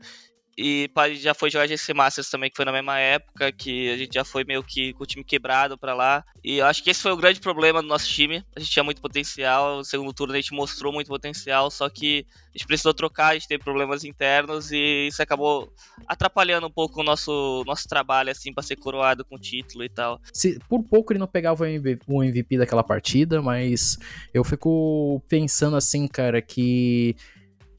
E 0.63 0.89
já 1.17 1.35
foi 1.35 1.51
jogar 1.51 1.67
GC 1.67 1.93
Masters 1.93 2.31
também, 2.31 2.49
que 2.49 2.55
foi 2.55 2.65
na 2.65 2.71
mesma 2.71 2.97
época, 2.97 3.51
que 3.51 3.91
a 3.91 3.97
gente 3.97 4.15
já 4.15 4.25
foi 4.25 4.45
meio 4.45 4.63
que 4.63 4.93
com 4.93 5.03
o 5.03 5.07
time 5.07 5.25
quebrado 5.25 5.77
pra 5.77 5.93
lá. 5.93 6.25
E 6.45 6.59
eu 6.59 6.67
acho 6.67 6.85
que 6.85 6.91
esse 6.91 7.03
foi 7.03 7.11
o 7.11 7.17
grande 7.17 7.41
problema 7.41 7.83
do 7.83 7.89
nosso 7.89 8.07
time. 8.07 8.45
A 8.55 8.61
gente 8.61 8.71
tinha 8.71 8.85
muito 8.85 9.03
potencial, 9.03 9.79
no 9.79 9.85
segundo 9.85 10.13
turno 10.13 10.35
a 10.35 10.37
gente 10.37 10.55
mostrou 10.55 10.93
muito 10.93 11.09
potencial, 11.09 11.69
só 11.69 11.89
que 11.89 12.25
a 12.55 12.57
gente 12.57 12.67
precisou 12.69 12.95
trocar, 12.95 13.29
a 13.29 13.35
gente 13.35 13.49
teve 13.49 13.65
problemas 13.65 14.05
internos 14.05 14.71
e 14.71 15.09
isso 15.09 15.21
acabou 15.21 15.73
atrapalhando 16.07 16.69
um 16.69 16.71
pouco 16.71 17.01
o 17.01 17.05
nosso, 17.05 17.65
nosso 17.67 17.89
trabalho, 17.89 18.31
assim, 18.31 18.53
pra 18.53 18.63
ser 18.63 18.77
coroado 18.77 19.25
com 19.25 19.37
título 19.37 19.83
e 19.83 19.89
tal. 19.89 20.21
Se, 20.33 20.61
por 20.69 20.85
pouco 20.85 21.13
ele 21.13 21.19
não 21.19 21.27
pegava 21.27 21.65
o 21.65 22.13
o 22.13 22.23
MVP 22.23 22.59
daquela 22.59 22.85
partida, 22.85 23.43
mas 23.43 23.99
eu 24.33 24.45
fico 24.45 25.21
pensando 25.29 25.77
assim, 25.77 26.07
cara, 26.07 26.41
que 26.41 27.17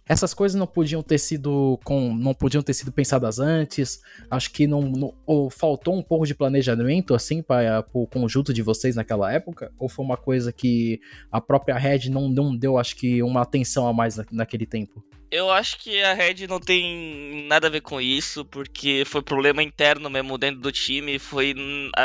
essas 0.07 0.33
coisas 0.33 0.57
não 0.59 0.67
podiam 0.67 1.01
ter 1.01 1.17
sido 1.17 1.79
com, 1.83 2.13
não 2.13 2.33
podiam 2.33 2.61
ter 2.61 2.73
sido 2.73 2.91
pensadas 2.91 3.39
antes. 3.39 4.01
Acho 4.29 4.51
que 4.51 4.67
não, 4.67 4.81
não 4.81 5.13
ou 5.25 5.49
faltou 5.49 5.95
um 5.95 6.01
pouco 6.01 6.25
de 6.25 6.35
planejamento 6.35 7.13
assim 7.15 7.41
para 7.41 7.85
o 7.93 8.05
conjunto 8.05 8.53
de 8.53 8.61
vocês 8.61 8.95
naquela 8.95 9.31
época, 9.31 9.71
ou 9.79 9.87
foi 9.87 10.03
uma 10.03 10.17
coisa 10.17 10.51
que 10.51 10.99
a 11.31 11.39
própria 11.39 11.77
Red 11.77 12.09
não, 12.09 12.27
não 12.27 12.55
deu, 12.55 12.77
acho 12.77 12.95
que 12.95 13.23
uma 13.23 13.41
atenção 13.41 13.87
a 13.87 13.93
mais 13.93 14.17
na, 14.17 14.25
naquele 14.31 14.65
tempo. 14.65 15.03
Eu 15.33 15.49
acho 15.49 15.79
que 15.79 15.99
a 16.03 16.13
Red 16.13 16.45
não 16.47 16.59
tem 16.59 17.47
nada 17.47 17.65
a 17.65 17.69
ver 17.69 17.81
com 17.81 17.99
isso, 17.99 18.45
porque 18.45 19.03
foi 19.03 19.19
problema 19.23 19.63
interno 19.63 20.07
mesmo 20.07 20.37
dentro 20.37 20.61
do 20.61 20.71
time. 20.71 21.17
Foi 21.17 21.55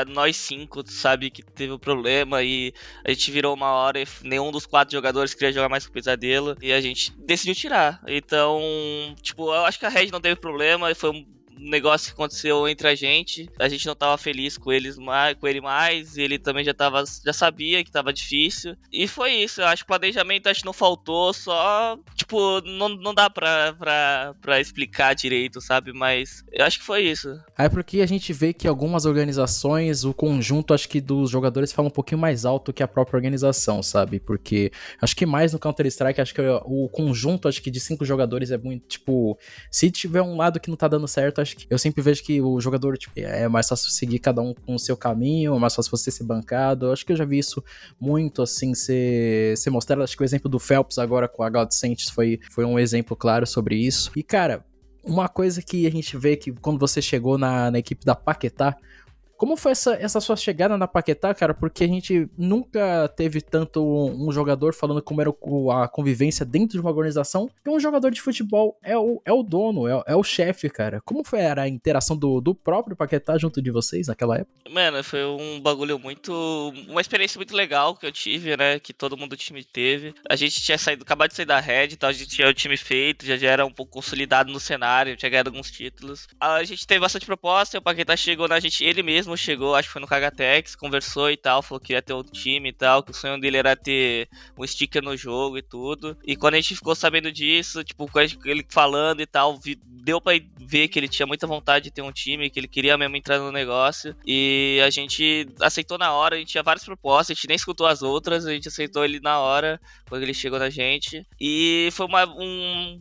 nós 0.06 0.34
cinco, 0.34 0.82
sabe, 0.90 1.28
que 1.30 1.42
teve 1.42 1.70
o 1.70 1.78
problema 1.78 2.42
e 2.42 2.72
a 3.04 3.10
gente 3.10 3.30
virou 3.30 3.54
uma 3.54 3.70
hora 3.70 4.00
e 4.00 4.06
nenhum 4.22 4.50
dos 4.50 4.64
quatro 4.64 4.92
jogadores 4.92 5.34
queria 5.34 5.52
jogar 5.52 5.68
mais 5.68 5.84
com 5.84 5.90
o 5.90 5.92
Pesadelo 5.92 6.56
e 6.62 6.72
a 6.72 6.80
gente 6.80 7.12
decidiu 7.18 7.54
tirar. 7.54 8.00
Então, 8.06 9.14
tipo, 9.20 9.54
eu 9.54 9.66
acho 9.66 9.78
que 9.78 9.84
a 9.84 9.90
Red 9.90 10.06
não 10.10 10.22
teve 10.22 10.36
problema, 10.36 10.94
foi 10.94 11.10
um 11.10 11.37
negócio 11.58 12.08
que 12.08 12.12
aconteceu 12.14 12.68
entre 12.68 12.88
a 12.88 12.94
gente. 12.94 13.48
A 13.58 13.68
gente 13.68 13.86
não 13.86 13.94
tava 13.94 14.16
feliz 14.18 14.56
com 14.56 14.72
eles 14.72 14.96
mais, 14.96 15.36
com 15.36 15.46
ele 15.46 15.60
mais, 15.60 16.16
ele 16.16 16.38
também 16.38 16.64
já 16.64 16.74
tava 16.74 17.04
já 17.24 17.32
sabia 17.32 17.84
que 17.84 17.90
tava 17.90 18.12
difícil. 18.12 18.76
E 18.92 19.06
foi 19.06 19.32
isso, 19.32 19.60
eu 19.60 19.66
acho 19.66 19.82
que 19.82 19.88
planejamento 19.88 20.48
acho 20.48 20.60
que 20.60 20.66
não 20.66 20.72
faltou, 20.72 21.32
só 21.32 21.98
tipo, 22.14 22.60
não, 22.62 22.88
não 22.88 23.14
dá 23.14 23.30
pra, 23.30 23.72
pra, 23.72 24.34
pra 24.40 24.60
explicar 24.60 25.14
direito, 25.14 25.60
sabe? 25.60 25.92
Mas 25.92 26.44
eu 26.52 26.64
acho 26.64 26.78
que 26.78 26.84
foi 26.84 27.02
isso. 27.02 27.38
É 27.56 27.68
porque 27.68 28.00
a 28.00 28.06
gente 28.06 28.32
vê 28.32 28.52
que 28.52 28.68
algumas 28.68 29.04
organizações, 29.04 30.04
o 30.04 30.12
conjunto 30.12 30.74
acho 30.74 30.88
que 30.88 31.00
dos 31.00 31.30
jogadores 31.30 31.72
fala 31.72 31.88
um 31.88 31.92
pouquinho 31.92 32.20
mais 32.20 32.44
alto 32.44 32.72
que 32.72 32.82
a 32.82 32.88
própria 32.88 33.16
organização, 33.16 33.82
sabe? 33.82 34.20
Porque 34.20 34.70
acho 35.00 35.16
que 35.16 35.26
mais 35.26 35.52
no 35.52 35.58
Counter-Strike, 35.58 36.20
acho 36.20 36.34
que 36.34 36.40
o 36.40 36.88
conjunto 36.88 37.48
acho 37.48 37.62
que 37.62 37.70
de 37.70 37.80
cinco 37.80 38.04
jogadores 38.04 38.50
é 38.50 38.58
muito, 38.58 38.86
tipo, 38.86 39.38
se 39.70 39.90
tiver 39.90 40.22
um 40.22 40.36
lado 40.36 40.60
que 40.60 40.70
não 40.70 40.76
tá 40.76 40.88
dando 40.88 41.08
certo, 41.08 41.40
acho 41.48 41.56
que 41.56 41.66
eu 41.70 41.78
sempre 41.78 42.02
vejo 42.02 42.22
que 42.22 42.40
o 42.40 42.60
jogador 42.60 42.96
tipo, 42.96 43.12
é 43.16 43.48
mais 43.48 43.68
fácil 43.68 43.90
seguir 43.90 44.18
cada 44.18 44.40
um 44.42 44.54
com 44.54 44.74
o 44.74 44.78
seu 44.78 44.96
caminho, 44.96 45.54
é 45.54 45.58
mais 45.58 45.74
fácil 45.74 45.90
você 45.90 46.10
ser 46.10 46.24
bancado. 46.24 46.86
Eu 46.86 46.92
acho 46.92 47.04
que 47.04 47.12
eu 47.12 47.16
já 47.16 47.24
vi 47.24 47.38
isso 47.38 47.62
muito 48.00 48.42
assim 48.42 48.74
ser, 48.74 49.56
ser 49.56 49.70
mostrado. 49.70 50.02
Acho 50.02 50.16
que 50.16 50.22
o 50.22 50.24
exemplo 50.24 50.48
do 50.48 50.58
Phelps 50.58 50.98
agora 50.98 51.26
com 51.28 51.42
a 51.42 51.50
God 51.50 51.70
Saints 51.70 52.10
foi, 52.10 52.40
foi 52.50 52.64
um 52.64 52.78
exemplo 52.78 53.16
claro 53.16 53.46
sobre 53.46 53.76
isso. 53.76 54.10
E 54.14 54.22
cara, 54.22 54.64
uma 55.02 55.28
coisa 55.28 55.62
que 55.62 55.86
a 55.86 55.90
gente 55.90 56.16
vê 56.16 56.36
que 56.36 56.52
quando 56.52 56.78
você 56.78 57.00
chegou 57.00 57.38
na, 57.38 57.70
na 57.70 57.78
equipe 57.78 58.04
da 58.04 58.14
Paquetá, 58.14 58.76
como 59.38 59.56
foi 59.56 59.70
essa, 59.72 59.94
essa 59.94 60.20
sua 60.20 60.36
chegada 60.36 60.76
na 60.76 60.88
Paquetá, 60.88 61.32
cara? 61.32 61.54
Porque 61.54 61.84
a 61.84 61.86
gente 61.86 62.28
nunca 62.36 63.08
teve 63.16 63.40
tanto 63.40 63.80
um, 63.80 64.32
jogador 64.32 64.74
falando 64.74 65.00
como 65.00 65.20
era 65.20 65.30
o, 65.30 65.70
a 65.70 65.88
convivência 65.88 66.44
dentro 66.44 66.72
de 66.72 66.80
uma 66.80 66.90
organização, 66.90 67.48
que 67.62 67.70
um 67.70 67.78
jogador 67.78 68.10
de 68.10 68.20
futebol 68.20 68.76
é 68.82 68.98
o, 68.98 69.22
é 69.24 69.32
o 69.32 69.44
dono, 69.44 69.86
é, 69.86 70.02
é 70.08 70.16
o 70.16 70.24
chefe, 70.24 70.68
cara. 70.68 71.00
Como 71.02 71.24
foi 71.24 71.46
a 71.46 71.68
interação 71.68 72.16
do, 72.16 72.40
do 72.40 72.52
próprio 72.52 72.96
Paquetá 72.96 73.38
junto 73.38 73.62
de 73.62 73.70
vocês 73.70 74.08
naquela 74.08 74.38
época? 74.38 74.52
Mano, 74.68 75.02
foi 75.04 75.24
um 75.24 75.60
bagulho 75.60 75.98
muito. 76.00 76.32
Uma 76.88 77.00
experiência 77.00 77.38
muito 77.38 77.54
legal 77.54 77.94
que 77.94 78.04
eu 78.04 78.12
tive, 78.12 78.56
né? 78.56 78.80
Que 78.80 78.92
todo 78.92 79.16
mundo 79.16 79.30
do 79.30 79.36
time 79.36 79.62
teve. 79.62 80.14
A 80.28 80.34
gente 80.34 80.60
tinha 80.60 80.76
saído, 80.76 81.04
acabado 81.04 81.30
de 81.30 81.36
sair 81.36 81.46
da 81.46 81.60
Red, 81.60 81.90
então 81.92 82.08
a 82.08 82.12
gente 82.12 82.28
tinha 82.28 82.48
o 82.48 82.54
time 82.54 82.76
feito, 82.76 83.24
já, 83.24 83.36
já 83.36 83.50
era 83.50 83.64
um 83.64 83.72
pouco 83.72 83.92
consolidado 83.92 84.52
no 84.52 84.58
cenário, 84.58 85.16
tinha 85.16 85.30
ganhado 85.30 85.50
alguns 85.50 85.70
títulos. 85.70 86.26
A 86.40 86.64
gente 86.64 86.84
teve 86.84 87.00
bastante 87.00 87.24
proposta, 87.24 87.78
o 87.78 87.82
Paquetá 87.82 88.16
chegou 88.16 88.48
na 88.48 88.58
gente, 88.58 88.82
ele 88.82 89.02
mesmo 89.02 89.27
mesmo 89.28 89.36
chegou, 89.36 89.74
acho 89.74 89.88
que 89.88 89.92
foi 89.92 90.00
no 90.00 90.08
Kagatex, 90.08 90.74
conversou 90.74 91.30
e 91.30 91.36
tal, 91.36 91.62
falou 91.62 91.80
que 91.80 91.92
ia 91.92 92.00
ter 92.00 92.14
outro 92.14 92.32
time 92.32 92.70
e 92.70 92.72
tal, 92.72 93.02
que 93.02 93.10
o 93.10 93.14
sonho 93.14 93.38
dele 93.38 93.58
era 93.58 93.76
ter 93.76 94.28
um 94.56 94.66
sticker 94.66 95.02
no 95.02 95.16
jogo 95.16 95.58
e 95.58 95.62
tudo. 95.62 96.16
E 96.24 96.34
quando 96.34 96.54
a 96.54 96.56
gente 96.56 96.74
ficou 96.74 96.94
sabendo 96.94 97.30
disso, 97.30 97.84
tipo, 97.84 98.08
ele 98.44 98.64
falando 98.68 99.20
e 99.20 99.26
tal, 99.26 99.58
deu 99.86 100.20
pra 100.20 100.32
ver 100.58 100.88
que 100.88 100.98
ele 100.98 101.08
tinha 101.08 101.26
muita 101.26 101.46
vontade 101.46 101.84
de 101.84 101.90
ter 101.90 102.02
um 102.02 102.12
time, 102.12 102.48
que 102.48 102.58
ele 102.58 102.68
queria 102.68 102.96
mesmo 102.96 103.16
entrar 103.16 103.38
no 103.38 103.52
negócio. 103.52 104.16
E 104.26 104.80
a 104.84 104.90
gente 104.90 105.46
aceitou 105.60 105.98
na 105.98 106.12
hora, 106.12 106.36
a 106.36 106.38
gente 106.38 106.48
tinha 106.48 106.62
várias 106.62 106.84
propostas, 106.84 107.30
a 107.30 107.34
gente 107.34 107.48
nem 107.48 107.56
escutou 107.56 107.86
as 107.86 108.02
outras, 108.02 108.46
a 108.46 108.52
gente 108.52 108.68
aceitou 108.68 109.04
ele 109.04 109.20
na 109.20 109.38
hora, 109.38 109.80
quando 110.08 110.22
ele 110.22 110.34
chegou 110.34 110.58
na 110.58 110.70
gente. 110.70 111.26
E 111.40 111.90
foi 111.92 112.06
uma, 112.06 112.24
um, 112.24 113.00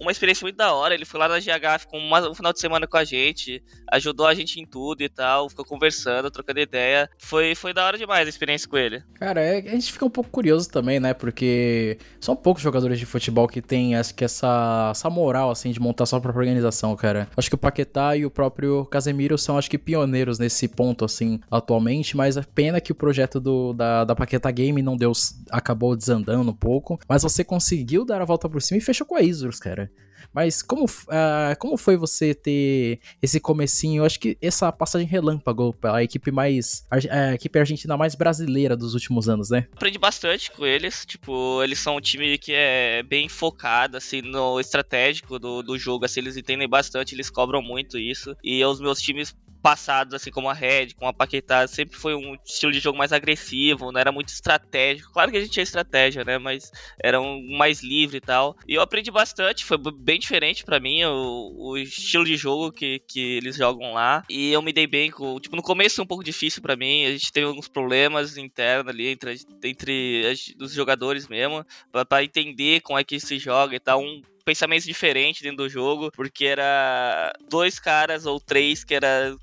uma 0.00 0.12
experiência 0.12 0.44
muito 0.44 0.56
da 0.56 0.72
hora. 0.72 0.94
Ele 0.94 1.04
foi 1.04 1.20
lá 1.20 1.28
na 1.28 1.38
GH, 1.38 1.80
ficou 1.80 2.00
um 2.00 2.34
final 2.34 2.52
de 2.52 2.60
semana 2.60 2.86
com 2.86 2.96
a 2.96 3.04
gente, 3.04 3.62
ajudou 3.92 4.26
a 4.26 4.34
gente 4.34 4.60
em 4.60 4.66
tudo 4.66 5.02
e 5.02 5.08
tal, 5.08 5.48
ficou 5.48 5.64
conversando, 5.64 6.30
trocando 6.30 6.60
ideia. 6.60 7.08
Foi, 7.18 7.54
foi 7.54 7.72
da 7.74 7.84
hora 7.84 7.98
demais 7.98 8.26
a 8.26 8.28
experiência 8.30 8.68
com 8.68 8.76
ele. 8.76 9.02
Cara, 9.14 9.40
é, 9.40 9.58
a 9.58 9.72
gente 9.72 9.92
fica 9.92 10.04
um 10.04 10.10
pouco 10.10 10.30
curioso 10.30 10.70
também, 10.70 11.00
né? 11.00 11.14
Porque 11.14 11.98
são 12.20 12.36
poucos 12.36 12.62
jogadores 12.62 12.98
de 12.98 13.06
futebol 13.06 13.48
que 13.48 13.60
têm 13.60 13.96
acho 13.96 14.14
que 14.14 14.24
essa, 14.24 14.88
essa 14.90 15.10
moral, 15.10 15.50
assim, 15.50 15.70
de 15.70 15.80
montar 15.80 16.06
sua 16.06 16.20
própria 16.20 16.40
organização, 16.40 16.94
cara. 16.96 17.28
Acho 17.36 17.48
que 17.48 17.54
o 17.54 17.58
Paquetá 17.58 18.16
e 18.16 18.24
o 18.24 18.30
próprio 18.30 18.84
Casemiro 18.86 19.36
são, 19.36 19.58
acho 19.58 19.70
que, 19.70 19.78
pioneiros 19.78 20.38
nesse 20.38 20.68
ponto, 20.68 21.04
assim, 21.04 21.40
atualmente, 21.50 22.16
mas 22.16 22.36
é 22.36 22.42
pena 22.42 22.80
que 22.80 22.92
o 22.92 22.94
projeto 22.94 23.40
do, 23.40 23.72
da, 23.72 24.04
da 24.04 24.14
Paquetá 24.14 24.50
Game 24.50 24.80
não 24.82 24.96
deu, 24.96 25.12
acabou 25.50 25.96
desandando 25.96 26.50
um 26.50 26.54
pouco, 26.54 26.98
mas 27.08 27.22
você 27.22 27.42
conseguiu 27.44 28.04
dar 28.04 28.20
a 28.22 28.24
volta 28.24 28.48
por 28.48 28.62
cima 28.62 28.78
e 28.78 28.82
fechou 28.82 29.06
com 29.06 29.16
a 29.16 29.22
Isurus, 29.22 29.58
cara. 29.58 29.87
Mas 30.32 30.62
como, 30.62 30.84
uh, 30.84 31.58
como 31.58 31.76
foi 31.76 31.96
você 31.96 32.34
ter 32.34 33.00
esse 33.22 33.40
comecinho? 33.40 34.02
Eu 34.02 34.04
acho 34.06 34.18
que 34.18 34.36
essa 34.40 34.70
passagem 34.70 35.06
relâmpago 35.06 35.72
pela 35.74 36.02
equipe 36.02 36.30
mais. 36.30 36.86
A, 36.90 37.34
equipe 37.34 37.58
argentina 37.58 37.96
mais 37.96 38.14
brasileira 38.14 38.76
dos 38.76 38.94
últimos 38.94 39.28
anos, 39.28 39.50
né? 39.50 39.66
Aprendi 39.72 39.98
bastante 39.98 40.50
com 40.50 40.66
eles. 40.66 41.04
Tipo, 41.04 41.62
eles 41.62 41.78
são 41.78 41.96
um 41.96 42.00
time 42.00 42.38
que 42.38 42.52
é 42.52 43.02
bem 43.02 43.28
focado, 43.28 43.96
assim, 43.96 44.22
no 44.22 44.60
estratégico 44.60 45.38
do, 45.38 45.62
do 45.62 45.78
jogo. 45.78 46.04
Assim, 46.04 46.20
eles 46.20 46.36
entendem 46.36 46.68
bastante, 46.68 47.14
eles 47.14 47.30
cobram 47.30 47.62
muito 47.62 47.98
isso. 47.98 48.36
E 48.42 48.64
os 48.64 48.80
meus 48.80 49.00
times 49.00 49.34
passados, 49.62 50.14
assim 50.14 50.30
como 50.30 50.48
a 50.48 50.54
Red, 50.54 50.94
com 50.96 51.06
a 51.06 51.12
Paquetá, 51.12 51.66
sempre 51.66 51.96
foi 51.96 52.14
um 52.14 52.36
estilo 52.44 52.72
de 52.72 52.80
jogo 52.80 52.98
mais 52.98 53.12
agressivo, 53.12 53.92
não 53.92 54.00
era 54.00 54.12
muito 54.12 54.28
estratégico. 54.28 55.12
Claro 55.12 55.30
que 55.30 55.36
a 55.36 55.40
gente 55.40 55.52
tinha 55.52 55.62
estratégia, 55.62 56.24
né? 56.24 56.38
Mas 56.38 56.70
era 57.02 57.20
um 57.20 57.56
mais 57.56 57.82
livre 57.82 58.18
e 58.18 58.20
tal. 58.20 58.56
E 58.66 58.74
eu 58.74 58.82
aprendi 58.82 59.10
bastante, 59.10 59.64
foi 59.64 59.78
bem 59.78 60.18
diferente 60.18 60.64
para 60.64 60.80
mim 60.80 61.04
o, 61.04 61.70
o, 61.70 61.78
estilo 61.78 62.24
de 62.24 62.36
jogo 62.36 62.72
que, 62.72 63.00
que 63.06 63.36
eles 63.36 63.56
jogam 63.56 63.92
lá. 63.92 64.24
E 64.28 64.52
eu 64.52 64.62
me 64.62 64.72
dei 64.72 64.86
bem 64.86 65.10
com. 65.10 65.38
Tipo, 65.40 65.56
no 65.56 65.62
começo 65.62 65.96
foi 65.96 66.04
um 66.04 66.08
pouco 66.08 66.24
difícil 66.24 66.62
para 66.62 66.76
mim, 66.76 67.04
a 67.06 67.12
gente 67.12 67.32
teve 67.32 67.46
alguns 67.46 67.68
problemas 67.68 68.36
internos 68.36 68.88
ali 68.88 69.08
entre, 69.08 69.36
entre 69.62 70.32
os 70.60 70.72
jogadores 70.72 71.28
mesmo, 71.28 71.64
para 72.08 72.24
entender 72.24 72.80
como 72.80 72.98
é 72.98 73.04
que 73.04 73.18
se 73.20 73.38
joga 73.38 73.74
e 73.74 73.80
tal. 73.80 74.00
Um 74.00 74.22
pensamentos 74.48 74.86
diferentes 74.86 75.42
dentro 75.42 75.58
do 75.58 75.68
jogo, 75.68 76.10
porque 76.10 76.46
era 76.46 77.34
dois 77.50 77.78
caras 77.78 78.24
ou 78.24 78.40
três 78.40 78.82
que 78.82 78.94
era 78.94 79.36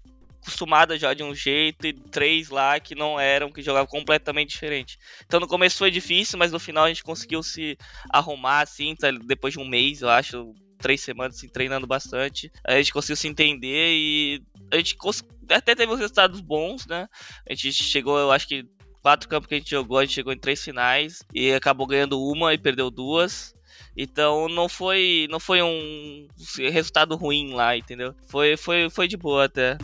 acostumada 0.46 0.98
já 0.98 1.14
de 1.14 1.24
um 1.24 1.34
jeito 1.34 1.88
e 1.88 1.94
três 1.94 2.50
lá 2.50 2.80
que 2.80 2.94
não 2.94 3.20
eram, 3.20 3.52
que 3.52 3.64
jogavam 3.64 3.88
completamente 3.88 4.52
diferente. 4.52 5.00
Então 5.25 5.40
no 5.40 5.48
começo 5.48 5.80
foi 5.80 5.90
difícil, 5.90 6.38
mas 6.38 6.52
no 6.52 6.60
final 6.60 6.86
a 6.86 6.88
gente 6.88 7.04
conseguiu 7.04 7.42
se 7.42 7.75
arrumar 8.10 8.62
assim, 8.62 8.96
tá, 8.96 9.10
depois 9.12 9.54
de 9.54 9.60
um 9.60 9.68
mês, 9.68 10.02
eu 10.02 10.10
acho, 10.10 10.54
três 10.78 11.02
semanas 11.02 11.38
assim, 11.38 11.50
treinando 11.50 11.88
bastante. 11.88 12.52
A 12.64 12.75
gente 12.78 12.94
conseguiu 12.94 13.16
se 13.16 13.28
entender 13.28 13.92
e 13.92 14.44
a 14.72 14.78
gente 14.78 14.96
até 15.50 15.74
teve 15.74 15.96
resultados 15.96 16.40
bons, 16.42 16.86
né? 16.86 17.08
A 17.50 17.54
gente 17.54 17.84
chegou, 17.84 18.20
eu 18.20 18.32
acho 18.32 18.48
que 18.48 18.66
quatro 19.02 19.28
campos 19.28 19.48
que 19.48 19.56
a 19.56 19.58
gente 19.58 19.70
jogou, 19.70 19.98
a 19.98 20.06
gente 20.06 20.16
chegou 20.16 20.32
em 20.32 20.38
três 20.38 20.64
finais 20.64 21.24
e 21.34 21.52
acabou 21.54 21.88
ganhando 21.88 22.22
uma 22.22 22.54
e 22.54 22.58
perdeu 22.58 22.92
duas. 22.92 23.56
Então 23.98 24.48
não 24.50 24.68
foi 24.68 25.28
não 25.30 25.40
foi 25.40 25.62
um 25.62 26.28
resultado 26.72 27.16
ruim 27.16 27.54
lá, 27.54 27.78
entendeu? 27.78 28.14
Foi 28.28 28.58
foi 28.58 28.90
foi 28.90 29.08
de 29.08 29.18
boa 29.18 29.46
até. 29.46 29.78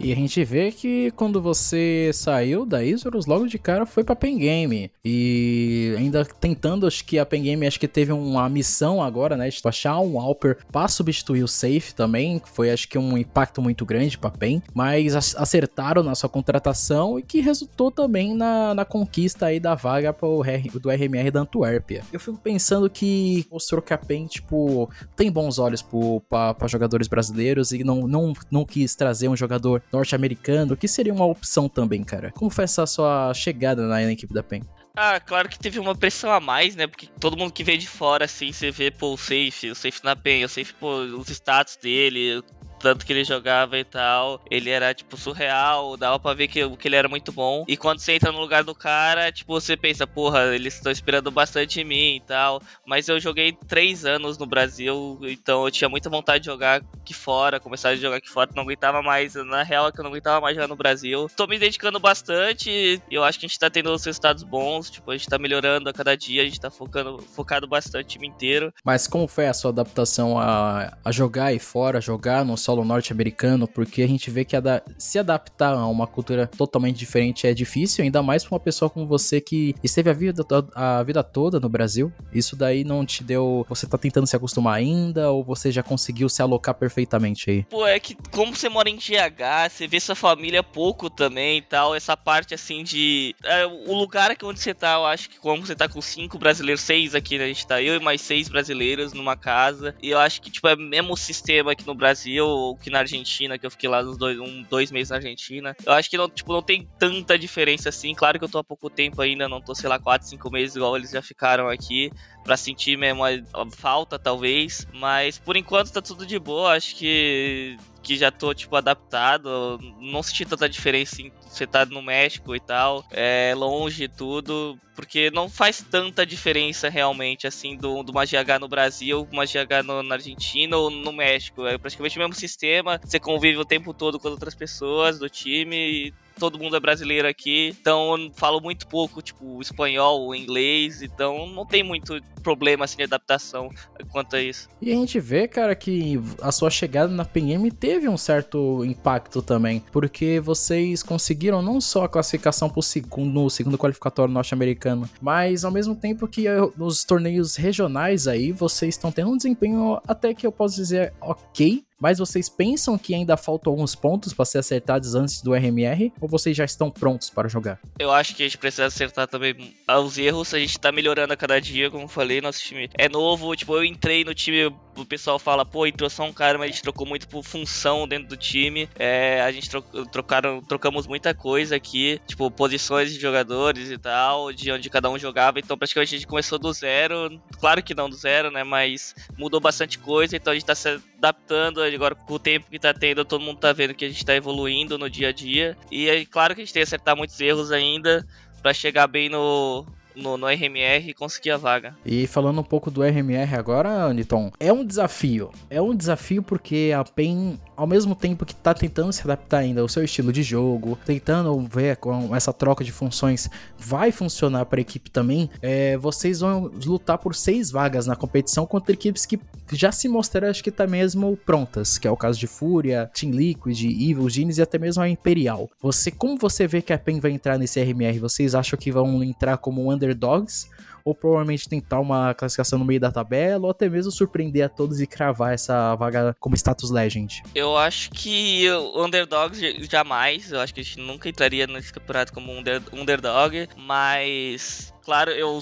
E 0.00 0.12
a 0.12 0.14
gente 0.14 0.44
vê 0.44 0.70
que 0.70 1.10
quando 1.12 1.42
você 1.42 2.10
saiu 2.14 2.64
da 2.64 2.84
Isurus, 2.84 3.26
logo 3.26 3.46
de 3.46 3.58
cara 3.58 3.84
foi 3.84 4.04
pra 4.04 4.14
Pen 4.14 4.38
Game. 4.38 4.92
E 5.04 5.94
ainda 5.98 6.24
tentando, 6.24 6.86
acho 6.86 7.04
que 7.04 7.18
a 7.18 7.26
Pen 7.26 7.42
Game 7.42 7.66
acho 7.66 7.80
que 7.80 7.88
teve 7.88 8.12
uma 8.12 8.48
missão 8.48 9.02
agora, 9.02 9.36
né? 9.36 9.48
De 9.48 9.60
achar 9.64 9.98
um 9.98 10.20
Alper 10.20 10.58
pra 10.70 10.86
substituir 10.86 11.42
o 11.42 11.48
Safe 11.48 11.92
também. 11.94 12.40
Foi 12.54 12.70
acho 12.70 12.88
que 12.88 12.96
um 12.96 13.18
impacto 13.18 13.60
muito 13.60 13.84
grande 13.84 14.16
pra 14.16 14.30
Pen. 14.30 14.62
Mas 14.72 15.16
acertaram 15.34 16.02
na 16.04 16.14
sua 16.14 16.28
contratação 16.28 17.18
e 17.18 17.22
que 17.22 17.40
resultou 17.40 17.90
também 17.90 18.34
na, 18.34 18.74
na 18.74 18.84
conquista 18.84 19.46
aí 19.46 19.58
da 19.58 19.74
vaga 19.74 20.12
pro, 20.12 20.42
do 20.80 20.90
RMR 20.90 21.30
da 21.32 21.40
Antuérpia. 21.40 22.04
Eu 22.12 22.20
fico 22.20 22.38
pensando 22.38 22.88
que 22.88 23.46
mostrou 23.50 23.82
que 23.82 23.92
a 23.92 23.98
Pen, 23.98 24.26
tipo, 24.26 24.88
tem 25.16 25.30
bons 25.30 25.58
olhos 25.58 25.84
pra 26.28 26.68
jogadores 26.68 27.08
brasileiros 27.08 27.72
e 27.72 27.82
não, 27.82 28.06
não, 28.06 28.32
não 28.48 28.64
quis 28.64 28.94
trazer 28.94 29.28
um 29.28 29.36
jogador 29.36 29.82
norte-americano, 29.92 30.76
que 30.76 30.88
seria 30.88 31.12
uma 31.12 31.26
opção 31.26 31.68
também, 31.68 32.02
cara. 32.04 32.30
Como 32.32 32.50
foi 32.50 32.64
essa 32.64 32.86
sua 32.86 33.32
chegada 33.34 33.82
na, 33.82 34.00
na 34.00 34.12
equipe 34.12 34.32
da 34.32 34.42
PEN? 34.42 34.62
Ah, 35.00 35.20
claro 35.20 35.48
que 35.48 35.58
teve 35.58 35.78
uma 35.78 35.94
pressão 35.94 36.32
a 36.32 36.40
mais, 36.40 36.74
né? 36.74 36.88
Porque 36.88 37.06
todo 37.20 37.36
mundo 37.36 37.52
que 37.52 37.62
veio 37.62 37.78
de 37.78 37.86
fora, 37.86 38.24
assim, 38.24 38.50
você 38.50 38.70
vê, 38.72 38.90
pô, 38.90 39.12
o 39.12 39.16
Safe, 39.16 39.70
o 39.70 39.74
Safe 39.74 40.00
na 40.02 40.16
PEN, 40.16 40.44
o 40.44 40.48
Safe, 40.48 40.74
pô, 40.74 41.02
os 41.02 41.28
status 41.28 41.76
dele, 41.76 42.42
tanto 42.78 43.04
que 43.04 43.12
ele 43.12 43.24
jogava 43.24 43.78
e 43.78 43.84
tal, 43.84 44.40
ele 44.50 44.70
era, 44.70 44.94
tipo, 44.94 45.16
surreal, 45.16 45.96
dava 45.96 46.18
pra 46.18 46.34
ver 46.34 46.48
que, 46.48 46.68
que 46.76 46.88
ele 46.88 46.96
era 46.96 47.08
muito 47.08 47.32
bom. 47.32 47.64
E 47.68 47.76
quando 47.76 47.98
você 47.98 48.12
entra 48.12 48.32
no 48.32 48.40
lugar 48.40 48.64
do 48.64 48.74
cara, 48.74 49.30
tipo, 49.32 49.52
você 49.52 49.76
pensa, 49.76 50.06
porra, 50.06 50.54
eles 50.54 50.74
estão 50.74 50.92
esperando 50.92 51.30
bastante 51.30 51.80
em 51.80 51.84
mim 51.84 52.16
e 52.16 52.20
tal. 52.20 52.62
Mas 52.86 53.08
eu 53.08 53.20
joguei 53.20 53.52
três 53.52 54.04
anos 54.04 54.38
no 54.38 54.46
Brasil, 54.46 55.18
então 55.22 55.64
eu 55.64 55.70
tinha 55.70 55.88
muita 55.88 56.08
vontade 56.08 56.40
de 56.40 56.46
jogar 56.46 56.82
aqui 57.00 57.14
fora, 57.14 57.60
começar 57.60 57.90
a 57.90 57.96
jogar 57.96 58.16
aqui 58.16 58.28
fora, 58.28 58.50
não 58.54 58.62
aguentava 58.62 59.02
mais. 59.02 59.34
Na 59.34 59.62
real 59.62 59.88
é 59.88 59.92
que 59.92 59.98
eu 59.98 60.04
não 60.04 60.10
aguentava 60.10 60.40
mais 60.40 60.54
jogar 60.54 60.68
no 60.68 60.76
Brasil. 60.76 61.28
Tô 61.36 61.46
me 61.46 61.58
dedicando 61.58 61.98
bastante, 61.98 63.02
eu 63.10 63.24
acho 63.24 63.38
que 63.38 63.46
a 63.46 63.48
gente 63.48 63.58
tá 63.58 63.70
tendo 63.70 63.92
os 63.92 64.04
resultados 64.04 64.42
bons, 64.42 64.90
tipo, 64.90 65.10
a 65.10 65.16
gente 65.16 65.28
tá 65.28 65.38
melhorando 65.38 65.88
a 65.88 65.92
cada 65.92 66.16
dia, 66.16 66.42
a 66.42 66.44
gente 66.44 66.60
tá 66.60 66.70
focando, 66.70 67.18
focado 67.18 67.66
bastante 67.66 68.04
o 68.04 68.08
time 68.08 68.28
inteiro. 68.28 68.72
Mas 68.84 69.06
como 69.06 69.26
foi 69.26 69.46
a 69.46 69.54
sua 69.54 69.70
adaptação 69.70 70.38
a, 70.38 70.96
a 71.04 71.12
jogar 71.12 71.46
aí 71.46 71.58
fora, 71.58 72.00
jogar 72.00 72.44
no 72.44 72.56
solo 72.68 72.84
norte-americano? 72.84 73.66
Porque 73.66 74.02
a 74.02 74.06
gente 74.06 74.30
vê 74.30 74.44
que 74.44 74.54
a 74.54 74.82
se 74.98 75.18
adaptar 75.18 75.72
a 75.72 75.86
uma 75.86 76.06
cultura 76.06 76.46
totalmente 76.46 76.98
diferente 76.98 77.46
é 77.46 77.54
difícil, 77.54 78.04
ainda 78.04 78.22
mais 78.22 78.44
pra 78.44 78.54
uma 78.54 78.60
pessoa 78.60 78.90
como 78.90 79.06
você 79.06 79.40
que 79.40 79.74
esteve 79.82 80.10
a 80.10 80.12
vida, 80.12 80.44
a 80.74 81.02
vida 81.02 81.24
toda 81.24 81.58
no 81.58 81.68
Brasil. 81.68 82.12
Isso 82.30 82.54
daí 82.54 82.84
não 82.84 83.06
te 83.06 83.24
deu. 83.24 83.64
Você 83.70 83.86
tá 83.86 83.96
tentando 83.96 84.26
se 84.26 84.36
acostumar 84.36 84.74
ainda 84.74 85.30
ou 85.30 85.42
você 85.42 85.72
já 85.72 85.82
conseguiu 85.82 86.28
se 86.28 86.42
alocar 86.42 86.74
perfeitamente 86.74 87.50
aí? 87.50 87.64
Pô, 87.64 87.86
é 87.86 87.98
que 87.98 88.14
como 88.30 88.54
você 88.54 88.68
mora 88.68 88.90
em 88.90 88.96
GH, 88.96 89.70
você 89.70 89.86
vê 89.86 89.98
sua 89.98 90.14
família 90.14 90.62
pouco 90.62 91.08
também 91.08 91.58
e 91.58 91.62
tal, 91.62 91.94
essa 91.94 92.18
parte 92.18 92.52
assim 92.52 92.84
de. 92.84 93.34
É, 93.44 93.64
o 93.64 93.94
lugar 93.94 94.36
que 94.36 94.44
onde 94.44 94.60
você 94.60 94.74
tá, 94.74 94.94
eu 94.94 95.06
acho 95.06 95.30
que 95.30 95.38
como 95.38 95.64
você 95.64 95.74
tá 95.74 95.88
com 95.88 96.02
cinco 96.02 96.38
brasileiros, 96.38 96.82
seis 96.82 97.14
aqui, 97.14 97.38
né? 97.38 97.44
A 97.44 97.48
gente 97.48 97.66
tá 97.66 97.80
eu 97.80 97.96
e 97.96 98.00
mais 98.00 98.20
seis 98.20 98.46
brasileiros 98.50 99.14
numa 99.14 99.36
casa. 99.36 99.94
E 100.02 100.10
eu 100.10 100.18
acho 100.18 100.42
que, 100.42 100.50
tipo, 100.50 100.68
é 100.68 100.76
mesmo 100.76 101.16
sistema 101.16 101.72
aqui 101.72 101.86
no 101.86 101.94
Brasil 101.94 102.57
ou 102.58 102.76
que 102.76 102.90
na 102.90 103.00
Argentina, 103.00 103.58
que 103.58 103.66
eu 103.66 103.70
fiquei 103.70 103.88
lá 103.88 104.02
uns 104.02 104.16
dois, 104.16 104.38
um, 104.38 104.62
dois 104.62 104.90
meses 104.90 105.10
na 105.10 105.16
Argentina. 105.16 105.76
Eu 105.84 105.92
acho 105.92 106.10
que 106.10 106.16
não, 106.16 106.28
tipo, 106.28 106.52
não 106.52 106.62
tem 106.62 106.88
tanta 106.98 107.38
diferença 107.38 107.88
assim. 107.88 108.14
Claro 108.14 108.38
que 108.38 108.44
eu 108.44 108.48
tô 108.48 108.58
há 108.58 108.64
pouco 108.64 108.90
tempo 108.90 109.20
ainda, 109.20 109.48
não 109.48 109.60
tô, 109.60 109.74
sei 109.74 109.88
lá, 109.88 109.98
quatro, 109.98 110.28
cinco 110.28 110.50
meses 110.50 110.76
igual 110.76 110.96
eles 110.96 111.10
já 111.10 111.22
ficaram 111.22 111.68
aqui 111.68 112.10
para 112.44 112.56
sentir 112.56 112.96
mesmo 112.96 113.24
a, 113.24 113.30
falta, 113.76 114.18
talvez. 114.18 114.86
Mas 114.92 115.38
por 115.38 115.56
enquanto 115.56 115.92
tá 115.92 116.02
tudo 116.02 116.26
de 116.26 116.38
boa. 116.38 116.72
Acho 116.72 116.96
que, 116.96 117.76
que 118.08 118.16
já 118.16 118.30
tô, 118.30 118.54
tipo, 118.54 118.74
adaptado. 118.74 119.78
Não 120.00 120.22
senti 120.22 120.46
tanta 120.46 120.66
diferença 120.66 121.20
em 121.20 121.30
você 121.46 121.66
tá 121.66 121.84
no 121.84 122.00
México 122.00 122.54
e 122.54 122.60
tal, 122.60 123.04
é 123.10 123.54
longe 123.54 124.04
e 124.04 124.08
tudo, 124.08 124.78
porque 124.94 125.30
não 125.30 125.48
faz 125.48 125.82
tanta 125.82 126.24
diferença 126.24 126.88
realmente, 126.88 127.46
assim, 127.46 127.76
do, 127.76 128.02
do 128.02 128.12
uma 128.12 128.24
GH 128.24 128.60
no 128.60 128.68
Brasil, 128.68 129.26
uma 129.32 129.44
GH 129.44 129.82
no, 129.84 130.02
na 130.02 130.14
Argentina 130.14 130.76
ou 130.76 130.90
no 130.90 131.12
México. 131.12 131.66
É 131.66 131.76
praticamente 131.76 132.16
o 132.16 132.20
mesmo 132.20 132.34
sistema, 132.34 133.00
você 133.02 133.18
convive 133.18 133.58
o 133.58 133.64
tempo 133.64 133.92
todo 133.92 134.18
com 134.18 134.28
outras 134.28 134.54
pessoas 134.54 135.18
do 135.18 135.28
time 135.28 135.76
e 135.76 136.14
todo 136.38 136.58
mundo 136.58 136.76
é 136.76 136.80
brasileiro 136.80 137.28
aqui, 137.28 137.74
então 137.80 138.16
eu 138.16 138.30
falo 138.34 138.60
muito 138.60 138.86
pouco, 138.86 139.20
tipo, 139.20 139.60
espanhol, 139.60 140.34
inglês, 140.34 141.02
então 141.02 141.46
não 141.48 141.66
tem 141.66 141.82
muito 141.82 142.20
problema 142.42 142.84
assim 142.84 142.96
de 142.96 143.02
adaptação 143.02 143.68
quanto 144.10 144.36
a 144.36 144.40
isso. 144.40 144.68
E 144.80 144.90
a 144.90 144.94
gente 144.94 145.20
vê, 145.20 145.46
cara, 145.46 145.74
que 145.74 146.20
a 146.40 146.52
sua 146.52 146.70
chegada 146.70 147.12
na 147.12 147.24
PM 147.24 147.70
teve 147.70 148.08
um 148.08 148.16
certo 148.16 148.84
impacto 148.84 149.42
também, 149.42 149.82
porque 149.92 150.40
vocês 150.40 151.02
conseguiram 151.02 151.60
não 151.60 151.80
só 151.80 152.04
a 152.04 152.08
classificação 152.08 152.70
pro 152.70 152.82
segundo, 152.82 153.50
segundo 153.50 153.76
qualificatório 153.76 154.32
norte-americano, 154.32 155.08
mas 155.20 155.64
ao 155.64 155.70
mesmo 155.70 155.94
tempo 155.94 156.28
que 156.28 156.44
nos 156.76 157.04
torneios 157.04 157.56
regionais 157.56 158.26
aí, 158.26 158.52
vocês 158.52 158.94
estão 158.94 159.10
tendo 159.12 159.30
um 159.30 159.36
desempenho 159.36 160.00
até 160.06 160.32
que 160.32 160.46
eu 160.46 160.52
posso 160.52 160.76
dizer 160.76 161.12
ok, 161.20 161.84
mas 162.00 162.18
vocês 162.18 162.48
pensam 162.48 162.96
que 162.96 163.14
ainda 163.14 163.36
faltam 163.36 163.72
alguns 163.72 163.94
pontos 163.94 164.32
para 164.32 164.44
ser 164.44 164.58
acertados 164.58 165.14
antes 165.14 165.42
do 165.42 165.54
RMR? 165.54 166.12
Ou 166.20 166.28
vocês 166.28 166.56
já 166.56 166.64
estão 166.64 166.90
prontos 166.90 167.30
para 167.30 167.48
jogar? 167.48 167.80
Eu 167.98 168.10
acho 168.12 168.34
que 168.34 168.42
a 168.42 168.46
gente 168.46 168.58
precisa 168.58 168.86
acertar 168.86 169.26
também 169.26 169.74
os 169.88 170.18
erros. 170.18 170.54
A 170.54 170.58
gente 170.58 170.78
tá 170.78 170.92
melhorando 170.92 171.32
a 171.32 171.36
cada 171.36 171.60
dia, 171.60 171.90
como 171.90 172.06
falei. 172.06 172.40
Nosso 172.40 172.60
time 172.62 172.88
é 172.96 173.08
novo. 173.08 173.54
Tipo, 173.56 173.76
eu 173.76 173.84
entrei 173.84 174.24
no 174.24 174.34
time, 174.34 174.74
o 175.02 175.06
pessoal 175.06 175.38
fala, 175.38 175.64
pô, 175.64 175.86
entrou 175.86 176.08
só 176.10 176.24
um 176.24 176.32
cara, 176.32 176.58
mas 176.58 176.70
a 176.70 176.72
gente 176.72 176.82
trocou 176.82 177.06
muito 177.06 177.28
por 177.28 177.42
função 177.42 178.06
dentro 178.06 178.28
do 178.28 178.36
time. 178.36 178.88
É, 178.98 179.42
a 179.42 179.50
gente 179.50 179.68
tro 179.68 179.82
trocaram, 180.10 180.60
trocamos 180.62 181.06
muita 181.06 181.34
coisa 181.34 181.76
aqui, 181.76 182.20
tipo, 182.26 182.50
posições 182.50 183.12
de 183.12 183.20
jogadores 183.20 183.90
e 183.90 183.98
tal, 183.98 184.52
de 184.52 184.70
onde 184.70 184.90
cada 184.90 185.10
um 185.10 185.18
jogava. 185.18 185.58
Então, 185.58 185.76
praticamente 185.76 186.14
a 186.14 186.18
gente 186.18 186.26
começou 186.26 186.58
do 186.58 186.72
zero. 186.72 187.40
Claro 187.60 187.82
que 187.82 187.94
não 187.94 188.08
do 188.08 188.16
zero, 188.16 188.50
né? 188.50 188.64
Mas 188.64 189.14
mudou 189.36 189.60
bastante 189.60 189.98
coisa. 189.98 190.36
Então 190.36 190.52
a 190.52 190.54
gente 190.54 190.66
tá 190.66 190.74
se 190.74 191.00
adaptando 191.18 191.82
agora 191.82 192.14
com 192.14 192.34
o 192.34 192.38
tempo 192.38 192.66
que 192.70 192.78
tá 192.78 192.94
tendo, 192.94 193.24
todo 193.24 193.40
mundo 193.40 193.58
tá 193.58 193.72
vendo 193.72 193.94
que 193.94 194.04
a 194.04 194.08
gente 194.08 194.24
tá 194.24 194.34
evoluindo 194.34 194.98
no 194.98 195.10
dia 195.10 195.28
a 195.28 195.32
dia. 195.32 195.76
E 195.90 196.08
é 196.08 196.24
claro 196.24 196.54
que 196.54 196.60
a 196.60 196.64
gente 196.64 196.72
tem 196.72 196.80
que 196.80 196.86
acertar 196.86 197.16
muitos 197.16 197.38
erros 197.40 197.72
ainda 197.72 198.26
para 198.62 198.74
chegar 198.74 199.06
bem 199.06 199.28
no, 199.28 199.86
no, 200.18 200.36
no, 200.36 200.46
RMR 200.46 201.08
e 201.08 201.14
conseguir 201.14 201.52
a 201.52 201.56
vaga. 201.56 201.96
E 202.04 202.26
falando 202.26 202.60
um 202.60 202.64
pouco 202.64 202.90
do 202.90 203.02
RMR 203.02 203.54
agora, 203.56 204.04
Aniton, 204.04 204.50
é 204.58 204.72
um 204.72 204.84
desafio. 204.84 205.50
É 205.70 205.80
um 205.80 205.94
desafio 205.94 206.42
porque 206.42 206.92
a 206.96 207.04
PEN 207.04 207.58
ao 207.78 207.86
mesmo 207.86 208.16
tempo 208.16 208.44
que 208.44 208.56
tá 208.56 208.74
tentando 208.74 209.12
se 209.12 209.22
adaptar 209.22 209.58
ainda 209.58 209.80
ao 209.80 209.88
seu 209.88 210.02
estilo 210.02 210.32
de 210.32 210.42
jogo, 210.42 210.98
tentando 211.06 211.56
ver 211.60 211.96
com 211.98 212.34
essa 212.34 212.52
troca 212.52 212.82
de 212.82 212.90
funções 212.90 213.48
vai 213.78 214.10
funcionar 214.10 214.66
para 214.66 214.80
a 214.80 214.82
equipe 214.82 215.08
também, 215.08 215.48
é, 215.62 215.96
vocês 215.96 216.40
vão 216.40 216.72
lutar 216.84 217.18
por 217.18 217.36
seis 217.36 217.70
vagas 217.70 218.04
na 218.04 218.16
competição 218.16 218.66
contra 218.66 218.92
equipes 218.92 219.24
que 219.24 219.38
já 219.70 219.92
se 219.92 220.08
mostraram, 220.08 220.48
acho 220.48 220.64
que 220.64 220.72
tá 220.72 220.88
mesmo 220.88 221.36
prontas, 221.46 221.98
que 221.98 222.08
é 222.08 222.10
o 222.10 222.16
caso 222.16 222.36
de 222.36 222.48
Fúria, 222.48 223.08
Team 223.14 223.30
Liquid, 223.30 223.80
Evil 223.84 224.28
Genius 224.28 224.58
e 224.58 224.62
até 224.62 224.76
mesmo 224.76 225.00
a 225.00 225.08
Imperial. 225.08 225.70
Você, 225.80 226.10
como 226.10 226.36
você 226.36 226.66
vê 226.66 226.82
que 226.82 226.92
a 226.92 226.98
PEN 226.98 227.20
vai 227.20 227.30
entrar 227.30 227.58
nesse 227.58 227.80
RMR? 227.80 228.18
Vocês 228.18 228.56
acham 228.56 228.76
que 228.76 228.90
vão 228.90 229.22
entrar 229.22 229.56
como 229.56 229.92
underdogs? 229.92 230.68
Ou 231.04 231.14
provavelmente 231.14 231.68
tentar 231.68 232.00
uma 232.00 232.34
classificação 232.34 232.78
no 232.78 232.84
meio 232.84 233.00
da 233.00 233.10
tabela, 233.10 233.64
ou 233.64 233.70
até 233.70 233.88
mesmo 233.88 234.10
surpreender 234.10 234.64
a 234.64 234.68
todos 234.68 235.00
e 235.00 235.06
cravar 235.06 235.54
essa 235.54 235.94
vaga 235.96 236.36
como 236.38 236.54
status 236.56 236.90
legend? 236.90 237.42
Eu 237.54 237.76
acho 237.76 238.10
que 238.10 238.70
o 238.70 239.04
underdog 239.04 239.54
jamais, 239.90 240.52
eu 240.52 240.60
acho 240.60 240.74
que 240.74 240.80
a 240.80 240.82
gente 240.82 240.98
nunca 240.98 241.28
entraria 241.28 241.66
nesse 241.66 241.92
campeonato 241.92 242.32
como 242.32 242.52
under, 242.52 242.82
underdog, 242.92 243.68
mas 243.76 244.92
claro, 245.08 245.30
eu 245.30 245.58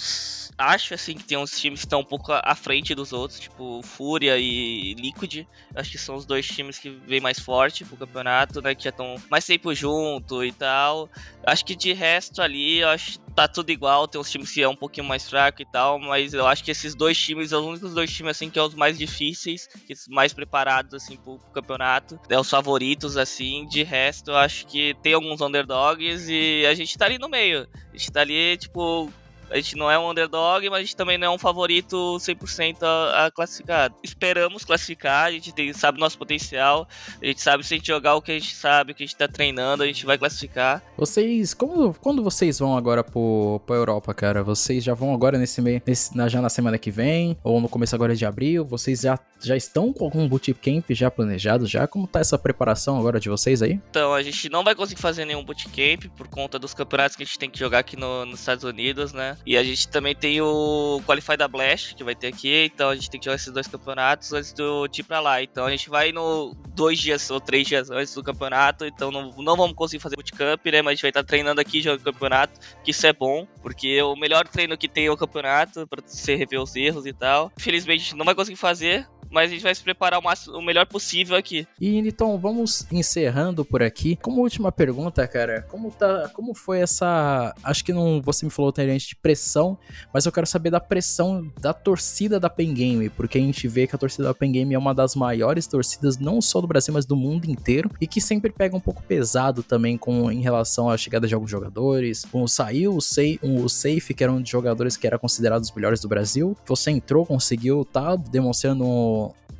acho 0.58 0.92
assim 0.92 1.14
que 1.14 1.22
tem 1.22 1.38
uns 1.38 1.52
times 1.52 1.78
que 1.78 1.86
estão 1.86 2.00
um 2.00 2.04
pouco 2.04 2.32
à 2.32 2.54
frente 2.56 2.96
dos 2.96 3.12
outros, 3.12 3.38
tipo 3.38 3.80
Fúria 3.84 4.36
e 4.36 4.94
Liquid. 4.94 5.46
Acho 5.72 5.92
que 5.92 5.98
são 5.98 6.16
os 6.16 6.26
dois 6.26 6.44
times 6.44 6.80
que 6.80 6.90
vêm 6.90 7.20
mais 7.20 7.38
forte 7.38 7.84
pro 7.84 7.96
campeonato, 7.96 8.60
né? 8.60 8.74
Que 8.74 8.82
já 8.82 8.90
estão 8.90 9.14
mais 9.30 9.46
tempo 9.46 9.72
junto 9.72 10.44
e 10.44 10.50
tal. 10.50 11.08
Acho 11.44 11.64
que 11.64 11.76
de 11.76 11.92
resto 11.92 12.42
ali, 12.42 12.78
eu 12.78 12.88
acho 12.88 13.12
que 13.12 13.18
tá 13.36 13.46
tudo 13.46 13.70
igual. 13.70 14.08
Tem 14.08 14.20
uns 14.20 14.32
times 14.32 14.50
que 14.50 14.62
é 14.62 14.68
um 14.68 14.74
pouquinho 14.74 15.06
mais 15.06 15.28
fraco 15.28 15.62
e 15.62 15.66
tal, 15.66 16.00
mas 16.00 16.34
eu 16.34 16.44
acho 16.44 16.64
que 16.64 16.72
esses 16.72 16.96
dois 16.96 17.16
times 17.16 17.50
são 17.50 17.60
os 17.60 17.66
únicos 17.68 17.94
dois 17.94 18.12
times 18.12 18.32
assim 18.32 18.48
que 18.48 18.54
são 18.54 18.64
é 18.64 18.68
os 18.68 18.74
mais 18.74 18.98
difíceis, 18.98 19.68
mais 20.08 20.32
preparados 20.32 20.92
assim 20.92 21.16
pro, 21.16 21.38
pro 21.38 21.52
campeonato. 21.52 22.18
É 22.28 22.36
os 22.36 22.50
favoritos 22.50 23.16
assim. 23.16 23.64
De 23.68 23.84
resto, 23.84 24.32
eu 24.32 24.36
acho 24.36 24.66
que 24.66 24.92
tem 25.02 25.14
alguns 25.14 25.40
underdogs 25.40 26.28
e 26.28 26.66
a 26.66 26.74
gente 26.74 26.98
tá 26.98 27.04
ali 27.04 27.16
no 27.16 27.28
meio. 27.28 27.68
A 27.92 27.96
gente 27.96 28.10
tá 28.10 28.22
ali, 28.22 28.56
tipo, 28.56 29.08
a 29.50 29.56
gente 29.56 29.76
não 29.76 29.90
é 29.90 29.98
um 29.98 30.10
underdog, 30.10 30.68
mas 30.68 30.78
a 30.78 30.82
gente 30.82 30.96
também 30.96 31.18
não 31.18 31.28
é 31.28 31.30
um 31.30 31.38
favorito 31.38 32.16
100% 32.18 32.82
a, 32.82 33.26
a 33.26 33.30
classificar. 33.30 33.92
Esperamos 34.02 34.64
classificar, 34.64 35.26
a 35.26 35.30
gente 35.30 35.52
tem, 35.52 35.72
sabe 35.72 35.98
nosso 35.98 36.18
potencial, 36.18 36.88
a 37.22 37.26
gente 37.26 37.40
sabe 37.40 37.64
se 37.64 37.74
a 37.74 37.76
gente 37.76 37.86
jogar 37.86 38.14
o 38.14 38.22
que 38.22 38.32
a 38.32 38.38
gente 38.38 38.54
sabe, 38.54 38.92
o 38.92 38.94
que 38.94 39.02
a 39.02 39.06
gente 39.06 39.16
tá 39.16 39.28
treinando, 39.28 39.82
a 39.82 39.86
gente 39.86 40.04
vai 40.04 40.18
classificar. 40.18 40.82
Vocês, 40.96 41.54
como, 41.54 41.94
quando 41.94 42.22
vocês 42.22 42.58
vão 42.58 42.76
agora 42.76 43.04
pro, 43.04 43.60
pra 43.66 43.76
Europa, 43.76 44.12
cara? 44.14 44.42
Vocês 44.42 44.82
já 44.82 44.94
vão 44.94 45.14
agora 45.14 45.38
nesse 45.38 45.60
mês, 45.60 46.10
já 46.28 46.40
na 46.40 46.48
semana 46.48 46.78
que 46.78 46.90
vem, 46.90 47.36
ou 47.44 47.60
no 47.60 47.68
começo 47.68 47.94
agora 47.94 48.14
de 48.14 48.26
abril? 48.26 48.64
Vocês 48.64 49.00
já, 49.00 49.18
já 49.40 49.56
estão 49.56 49.92
com 49.92 50.04
algum 50.04 50.28
bootcamp 50.28 50.84
já 50.90 51.10
planejado 51.10 51.66
já? 51.66 51.86
Como 51.86 52.06
tá 52.06 52.20
essa 52.20 52.38
preparação 52.38 52.98
agora 52.98 53.20
de 53.20 53.28
vocês 53.28 53.62
aí? 53.62 53.80
Então, 53.90 54.12
a 54.12 54.22
gente 54.22 54.48
não 54.48 54.64
vai 54.64 54.74
conseguir 54.74 55.00
fazer 55.00 55.24
nenhum 55.24 55.44
bootcamp 55.44 56.04
por 56.16 56.28
conta 56.28 56.58
dos 56.58 56.74
campeonatos 56.74 57.16
que 57.16 57.22
a 57.22 57.26
gente 57.26 57.38
tem 57.38 57.50
que 57.50 57.58
jogar 57.58 57.78
aqui 57.80 57.96
no, 57.96 58.26
nos 58.26 58.40
Estados 58.40 58.64
Unidos, 58.64 59.12
né? 59.12 59.35
E 59.44 59.56
a 59.56 59.62
gente 59.62 59.88
também 59.88 60.14
tem 60.14 60.40
o 60.40 61.00
Qualify 61.06 61.36
da 61.36 61.46
Blast, 61.46 61.94
que 61.94 62.02
vai 62.02 62.14
ter 62.14 62.28
aqui, 62.28 62.70
então 62.72 62.88
a 62.88 62.94
gente 62.94 63.10
tem 63.10 63.20
que 63.20 63.26
jogar 63.26 63.36
esses 63.36 63.52
dois 63.52 63.66
campeonatos 63.66 64.32
antes 64.32 64.52
do 64.52 64.88
ir 64.96 65.02
pra 65.02 65.20
lá. 65.20 65.42
Então 65.42 65.66
a 65.66 65.70
gente 65.70 65.88
vai 65.88 66.12
no 66.12 66.54
dois 66.74 66.98
dias 66.98 67.30
ou 67.30 67.40
três 67.40 67.66
dias 67.66 67.90
antes 67.90 68.14
do 68.14 68.22
campeonato, 68.22 68.84
então 68.84 69.10
não, 69.10 69.30
não 69.36 69.56
vamos 69.56 69.74
conseguir 69.74 70.02
fazer 70.02 70.16
bootcamp, 70.16 70.64
né? 70.66 70.82
Mas 70.82 70.92
a 70.92 70.94
gente 70.94 71.02
vai 71.02 71.10
estar 71.10 71.24
treinando 71.24 71.60
aqui 71.60 71.80
jogando 71.80 72.04
campeonato, 72.04 72.60
que 72.82 72.90
isso 72.90 73.06
é 73.06 73.12
bom, 73.12 73.46
porque 73.62 74.00
o 74.02 74.16
melhor 74.16 74.46
treino 74.48 74.76
que 74.76 74.88
tem 74.88 75.06
é 75.06 75.10
o 75.10 75.16
campeonato, 75.16 75.86
pra 75.86 76.02
você 76.04 76.34
rever 76.34 76.60
os 76.60 76.74
erros 76.74 77.06
e 77.06 77.12
tal. 77.12 77.52
Infelizmente 77.58 78.00
a 78.00 78.04
gente 78.04 78.16
não 78.16 78.24
vai 78.24 78.34
conseguir 78.34 78.56
fazer, 78.56 79.06
mas 79.30 79.50
a 79.50 79.54
gente 79.54 79.62
vai 79.62 79.74
se 79.74 79.82
preparar 79.82 80.18
o, 80.18 80.22
máximo, 80.22 80.56
o 80.56 80.62
melhor 80.62 80.86
possível 80.86 81.36
aqui. 81.36 81.66
E 81.80 81.96
então, 81.98 82.38
vamos 82.38 82.86
encerrando 82.92 83.64
por 83.64 83.82
aqui. 83.82 84.16
Como 84.22 84.40
última 84.40 84.70
pergunta, 84.70 85.26
cara, 85.26 85.62
como 85.68 85.90
tá, 85.90 86.30
como 86.32 86.54
foi 86.54 86.80
essa, 86.80 87.54
acho 87.62 87.84
que 87.84 87.92
não, 87.92 88.20
você 88.22 88.44
me 88.44 88.50
falou 88.50 88.70
anteriormente 88.70 89.08
de 89.08 89.16
pressão, 89.16 89.78
mas 90.12 90.26
eu 90.26 90.32
quero 90.32 90.46
saber 90.46 90.70
da 90.70 90.80
pressão 90.80 91.50
da 91.60 91.72
torcida 91.72 92.38
da 92.38 92.50
Pen 92.50 92.74
Game, 92.74 93.08
porque 93.10 93.38
a 93.38 93.40
gente 93.40 93.66
vê 93.68 93.86
que 93.86 93.94
a 93.94 93.98
torcida 93.98 94.24
da 94.24 94.34
Pen 94.34 94.52
Game 94.52 94.74
é 94.74 94.78
uma 94.78 94.94
das 94.94 95.14
maiores 95.14 95.66
torcidas 95.66 96.18
não 96.18 96.40
só 96.40 96.60
do 96.60 96.66
Brasil, 96.66 96.92
mas 96.92 97.06
do 97.06 97.16
mundo 97.16 97.46
inteiro 97.50 97.90
e 98.00 98.06
que 98.06 98.20
sempre 98.20 98.50
pega 98.50 98.76
um 98.76 98.80
pouco 98.80 99.02
pesado 99.02 99.62
também 99.62 99.96
com 99.96 100.30
em 100.30 100.40
relação 100.40 100.88
à 100.88 100.96
chegada 100.96 101.26
de 101.26 101.34
alguns 101.34 101.50
jogadores. 101.50 102.24
Com 102.24 102.46
saiu 102.46 102.96
o, 102.96 103.00
Sei, 103.00 103.38
o 103.42 103.68
Safe, 103.68 104.14
que 104.14 104.22
era 104.22 104.32
um 104.32 104.40
dos 104.40 104.50
jogadores 104.50 104.96
que 104.96 105.06
era 105.06 105.18
considerado 105.18 105.62
os 105.62 105.72
melhores 105.72 106.00
do 106.00 106.08
Brasil. 106.08 106.56
Você 106.66 106.90
entrou, 106.90 107.26
conseguiu, 107.26 107.84
tá 107.84 108.16
demonstrando 108.16 108.84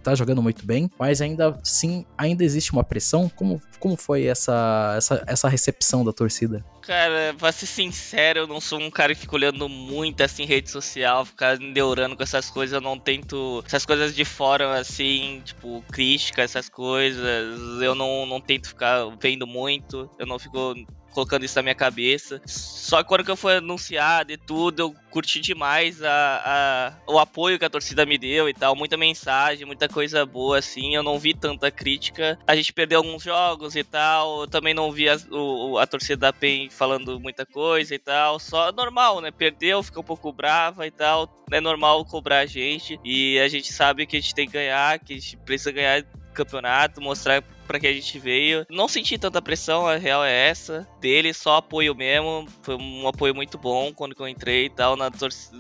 tá 0.07 0.15
jogando 0.15 0.41
muito 0.41 0.65
bem, 0.65 0.89
mas 0.97 1.21
ainda 1.21 1.59
sim, 1.65 2.07
ainda 2.17 2.45
existe 2.45 2.73
uma 2.73 2.85
pressão. 2.85 3.29
Como, 3.29 3.61
como 3.81 3.97
foi 3.97 4.27
essa, 4.27 4.95
essa, 4.97 5.25
essa 5.27 5.49
recepção 5.49 6.05
da 6.05 6.13
torcida? 6.13 6.65
Cara, 6.83 7.35
pra 7.37 7.51
ser 7.51 7.67
sincero, 7.67 8.41
eu 8.41 8.47
não 8.47 8.61
sou 8.61 8.79
um 8.79 8.89
cara 8.89 9.13
que 9.13 9.23
fica 9.23 9.35
olhando 9.35 9.69
muito 9.69 10.21
assim 10.23 10.45
rede 10.45 10.71
social, 10.71 11.25
ficar 11.25 11.59
neurando 11.59 12.17
com 12.17 12.23
essas 12.23 12.49
coisas, 12.49 12.73
eu 12.73 12.81
não 12.81 12.97
tento. 12.97 13.65
Essas 13.67 13.85
coisas 13.85 14.15
de 14.15 14.25
fora, 14.25 14.79
assim, 14.79 15.43
tipo, 15.45 15.83
crítica, 15.91 16.43
essas 16.43 16.69
coisas, 16.69 17.83
eu 17.83 17.97
não, 17.97 18.25
não 18.27 18.41
tento 18.41 18.69
ficar 18.69 19.05
vendo 19.21 19.45
muito, 19.45 20.09
eu 20.21 20.27
não 20.27 20.39
fico 20.39 20.77
colocando 21.17 21.47
isso 21.47 21.57
na 21.57 21.63
minha 21.63 21.75
cabeça. 21.75 22.43
Só 22.45 23.03
que 23.03 23.09
quando 23.09 23.25
que 23.25 23.31
eu 23.31 23.37
fui 23.37 23.57
anunciado 23.57 24.31
e 24.33 24.37
tudo, 24.37 24.81
eu 24.81 24.95
curti 25.11 25.41
demais 25.41 26.03
a, 26.03 26.93
a, 27.09 27.13
o 27.13 27.19
apoio 27.19 27.59
que 27.59 27.65
a 27.65 27.71
torcida 27.71 28.05
me 28.05 28.19
deu 28.19 28.51
e 28.51 28.53
tal. 28.53 28.77
Muita 28.77 28.99
mensagem, 28.99 29.65
muita 29.65 29.89
coisa 29.89 30.27
boa, 30.27 30.59
assim. 30.59 30.95
Eu 30.95 31.03
não 31.03 31.19
vi 31.19 31.33
tanta 31.33 31.71
crítica. 31.71 32.39
A 32.47 32.55
gente 32.55 32.71
perdeu 32.71 32.99
alguns 32.99 33.23
jogos 33.23 33.75
e 33.75 33.83
tal. 33.83 34.43
Eu 34.43 34.47
também 34.47 34.75
não 34.75 34.93
vi 34.93 35.09
a, 35.09 35.17
o, 35.31 35.79
a 35.79 35.87
torcida 35.87 36.19
da 36.19 36.33
PEN 36.35 36.69
falando 36.69 37.19
muita 37.19 37.47
coisa 37.47 37.95
e 37.95 37.99
tal. 37.99 38.39
Só 38.39 38.71
normal, 38.71 39.23
né? 39.23 39.31
Perdeu, 39.31 39.83
ficou 39.83 40.03
um 40.03 40.07
pouco 40.07 40.31
brava 40.31 40.87
e 40.87 40.91
tal. 40.91 41.45
É 41.51 41.63
normal 41.63 42.05
cobrar 42.05 42.41
a 42.41 42.47
gente. 42.47 43.01
E 43.03 43.39
a 43.39 43.49
gente 43.49 43.73
sabe 43.73 44.05
que 44.07 44.19
a 44.19 44.21
gente 44.21 44.35
tem 44.35 44.47
que 44.47 44.53
ganhar, 44.53 44.99
que 44.99 45.15
a 45.15 45.17
gente 45.17 45.39
precisa 45.39 45.73
ganhar 45.73 46.05
campeonato, 46.35 47.01
mostrar 47.01 47.43
para 47.67 47.81
que 47.81 47.87
a 47.87 47.93
gente 47.93 48.19
veio. 48.19 48.67
Não 48.71 48.89
senti 48.89 49.19
tanta 49.19 49.43
pressão, 49.43 49.87
a 49.87 49.97
real 49.97 50.25
é 50.25 50.49
essa. 50.49 50.87
Dele, 51.01 51.33
só 51.35 51.57
apoio 51.57 51.95
mesmo. 51.95 52.47
Foi 52.63 52.77
um 52.77 53.07
apoio 53.09 53.35
muito 53.35 53.59
bom 53.59 53.93
quando 53.93 54.15
eu 54.19 54.29
entrei 54.29 54.67
e 54.67 54.71
tal. 54.71 54.97
Na 54.97 55.11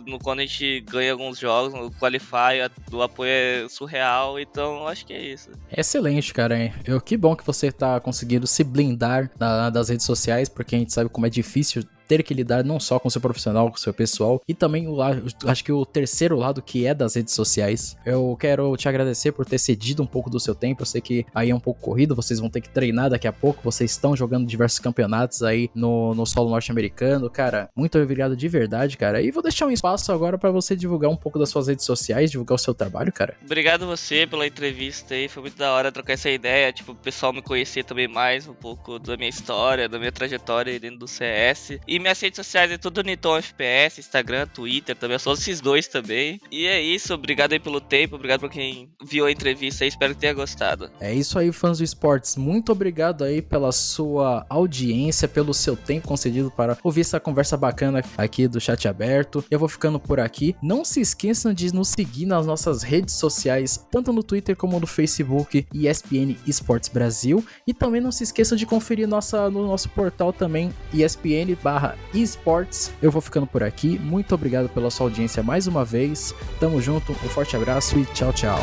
no, 0.06 0.18
quando 0.18 0.40
a 0.40 0.46
gente 0.46 0.80
ganha 0.80 1.12
alguns 1.12 1.38
jogos, 1.38 1.72
no 1.72 1.90
Qualify, 1.92 2.70
o 2.92 3.02
apoio 3.02 3.30
é 3.30 3.68
surreal. 3.68 4.38
Então, 4.38 4.86
acho 4.86 5.04
que 5.06 5.12
é 5.12 5.20
isso. 5.20 5.50
Excelente, 5.70 6.32
cara. 6.32 6.72
Eu, 6.84 7.00
que 7.00 7.16
bom 7.16 7.34
que 7.34 7.46
você 7.46 7.72
tá 7.72 8.00
conseguindo 8.00 8.46
se 8.46 8.62
blindar 8.62 9.30
da, 9.36 9.70
das 9.70 9.88
redes 9.88 10.06
sociais, 10.06 10.48
porque 10.48 10.76
a 10.76 10.78
gente 10.78 10.92
sabe 10.92 11.10
como 11.10 11.26
é 11.26 11.30
difícil 11.30 11.84
ter 12.06 12.22
que 12.22 12.34
lidar 12.34 12.64
não 12.64 12.78
só 12.78 12.98
com 12.98 13.08
o 13.08 13.10
seu 13.10 13.20
profissional, 13.20 13.70
com 13.70 13.76
o 13.76 13.80
seu 13.80 13.92
pessoal, 13.92 14.40
e 14.46 14.54
também 14.54 14.86
o 14.88 14.96
acho 15.02 15.64
que 15.64 15.72
o 15.72 15.84
terceiro 15.84 16.36
lado 16.36 16.62
que 16.62 16.86
é 16.86 16.94
das 16.94 17.14
redes 17.14 17.34
sociais. 17.34 17.96
Eu 18.04 18.36
quero 18.38 18.76
te 18.76 18.88
agradecer 18.88 19.32
por 19.32 19.46
ter 19.46 19.58
cedido 19.58 20.02
um 20.02 20.06
pouco 20.06 20.30
do 20.30 20.40
seu 20.40 20.54
tempo. 20.54 20.82
Eu 20.82 20.86
sei 20.86 21.00
que 21.00 21.26
aí 21.34 21.50
é 21.50 21.54
um 21.54 21.60
pouco 21.60 21.80
corrido, 21.80 22.14
vocês 22.14 22.40
vão 22.40 22.50
ter 22.50 22.60
que 22.60 22.68
treinar 22.68 23.10
daqui 23.10 23.26
a 23.26 23.32
pouco. 23.32 23.62
Vocês 23.62 23.90
estão 23.90 24.16
jogando 24.16 24.46
diversos 24.46 24.78
campeonatos 24.78 25.42
aí 25.42 25.70
no, 25.74 26.14
no 26.14 26.26
solo 26.26 26.50
norte-americano. 26.50 27.30
Cara, 27.30 27.68
muito 27.76 27.98
obrigado 27.98 28.36
de 28.36 28.48
verdade, 28.48 28.96
cara. 28.96 29.22
E 29.22 29.30
vou 29.30 29.42
deixar 29.42 29.66
um 29.66 29.70
espaço 29.70 30.12
agora 30.12 30.38
para 30.38 30.50
você 30.50 30.76
divulgar 30.76 31.10
um 31.10 31.16
pouco 31.16 31.38
das 31.38 31.48
suas 31.48 31.68
redes 31.68 31.84
sociais, 31.84 32.30
divulgar 32.30 32.56
o 32.56 32.58
seu 32.58 32.74
trabalho, 32.74 33.12
cara. 33.12 33.36
Obrigado 33.44 33.86
você 33.86 34.26
pela 34.26 34.46
entrevista 34.46 35.14
aí. 35.14 35.28
Foi 35.28 35.42
muito 35.42 35.56
da 35.56 35.72
hora 35.72 35.92
trocar 35.92 36.14
essa 36.14 36.30
ideia. 36.30 36.72
Tipo, 36.72 36.92
o 36.92 36.96
pessoal 36.96 37.32
me 37.32 37.42
conhecer 37.42 37.84
também 37.84 38.08
mais 38.08 38.46
um 38.46 38.54
pouco 38.54 38.98
da 38.98 39.16
minha 39.16 39.28
história, 39.28 39.88
da 39.88 39.98
minha 39.98 40.12
trajetória 40.12 40.78
dentro 40.78 40.98
do 40.98 41.08
CS. 41.08 41.78
E 41.86 41.95
minhas 41.98 42.20
redes 42.20 42.36
sociais 42.36 42.70
é 42.70 42.78
tudo 42.78 43.02
Niton 43.02 43.36
FPS, 43.38 44.00
Instagram, 44.00 44.46
Twitter 44.46 44.96
também. 44.96 45.14
Eu 45.14 45.20
sou 45.20 45.34
esses 45.34 45.60
dois 45.60 45.88
também. 45.88 46.40
E 46.50 46.66
é 46.66 46.80
isso. 46.80 47.14
Obrigado 47.14 47.52
aí 47.52 47.60
pelo 47.60 47.80
tempo. 47.80 48.16
Obrigado 48.16 48.40
por 48.40 48.50
quem 48.50 48.90
viu 49.04 49.26
a 49.26 49.32
entrevista 49.32 49.84
aí. 49.84 49.88
Espero 49.88 50.14
que 50.14 50.20
tenha 50.20 50.34
gostado. 50.34 50.90
É 51.00 51.14
isso 51.14 51.38
aí, 51.38 51.52
fãs 51.52 51.78
do 51.78 51.84
esportes. 51.84 52.36
Muito 52.36 52.72
obrigado 52.72 53.24
aí 53.24 53.40
pela 53.40 53.72
sua 53.72 54.44
audiência, 54.48 55.28
pelo 55.28 55.54
seu 55.54 55.76
tempo 55.76 56.08
concedido 56.08 56.50
para 56.50 56.76
ouvir 56.82 57.02
essa 57.02 57.20
conversa 57.20 57.56
bacana 57.56 58.02
aqui 58.16 58.48
do 58.48 58.60
chat 58.60 58.88
aberto. 58.88 59.44
Eu 59.50 59.58
vou 59.58 59.68
ficando 59.68 59.98
por 59.98 60.20
aqui. 60.20 60.56
Não 60.62 60.84
se 60.84 61.00
esqueçam 61.00 61.52
de 61.52 61.72
nos 61.72 61.88
seguir 61.88 62.26
nas 62.26 62.46
nossas 62.46 62.82
redes 62.82 63.14
sociais, 63.14 63.86
tanto 63.90 64.12
no 64.12 64.22
Twitter 64.22 64.56
como 64.56 64.80
no 64.80 64.86
Facebook, 64.86 65.66
ESPN 65.72 66.36
Esportes 66.46 66.88
Brasil. 66.88 67.44
E 67.66 67.74
também 67.74 68.00
não 68.00 68.12
se 68.12 68.24
esqueçam 68.24 68.56
de 68.56 68.66
conferir 68.66 69.06
nossa, 69.06 69.50
no 69.50 69.66
nosso 69.66 69.88
portal 69.90 70.32
também, 70.32 70.72
ESPN 70.92 71.54
barra 71.62 71.85
esports. 72.14 72.92
Eu 73.00 73.10
vou 73.10 73.20
ficando 73.20 73.46
por 73.46 73.62
aqui. 73.62 73.98
Muito 73.98 74.34
obrigado 74.34 74.68
pela 74.68 74.90
sua 74.90 75.06
audiência 75.06 75.42
mais 75.42 75.66
uma 75.66 75.84
vez. 75.84 76.34
Tamo 76.58 76.80
junto, 76.80 77.12
um 77.12 77.28
forte 77.28 77.56
abraço 77.56 77.98
e 77.98 78.04
tchau, 78.06 78.32
tchau. 78.32 78.60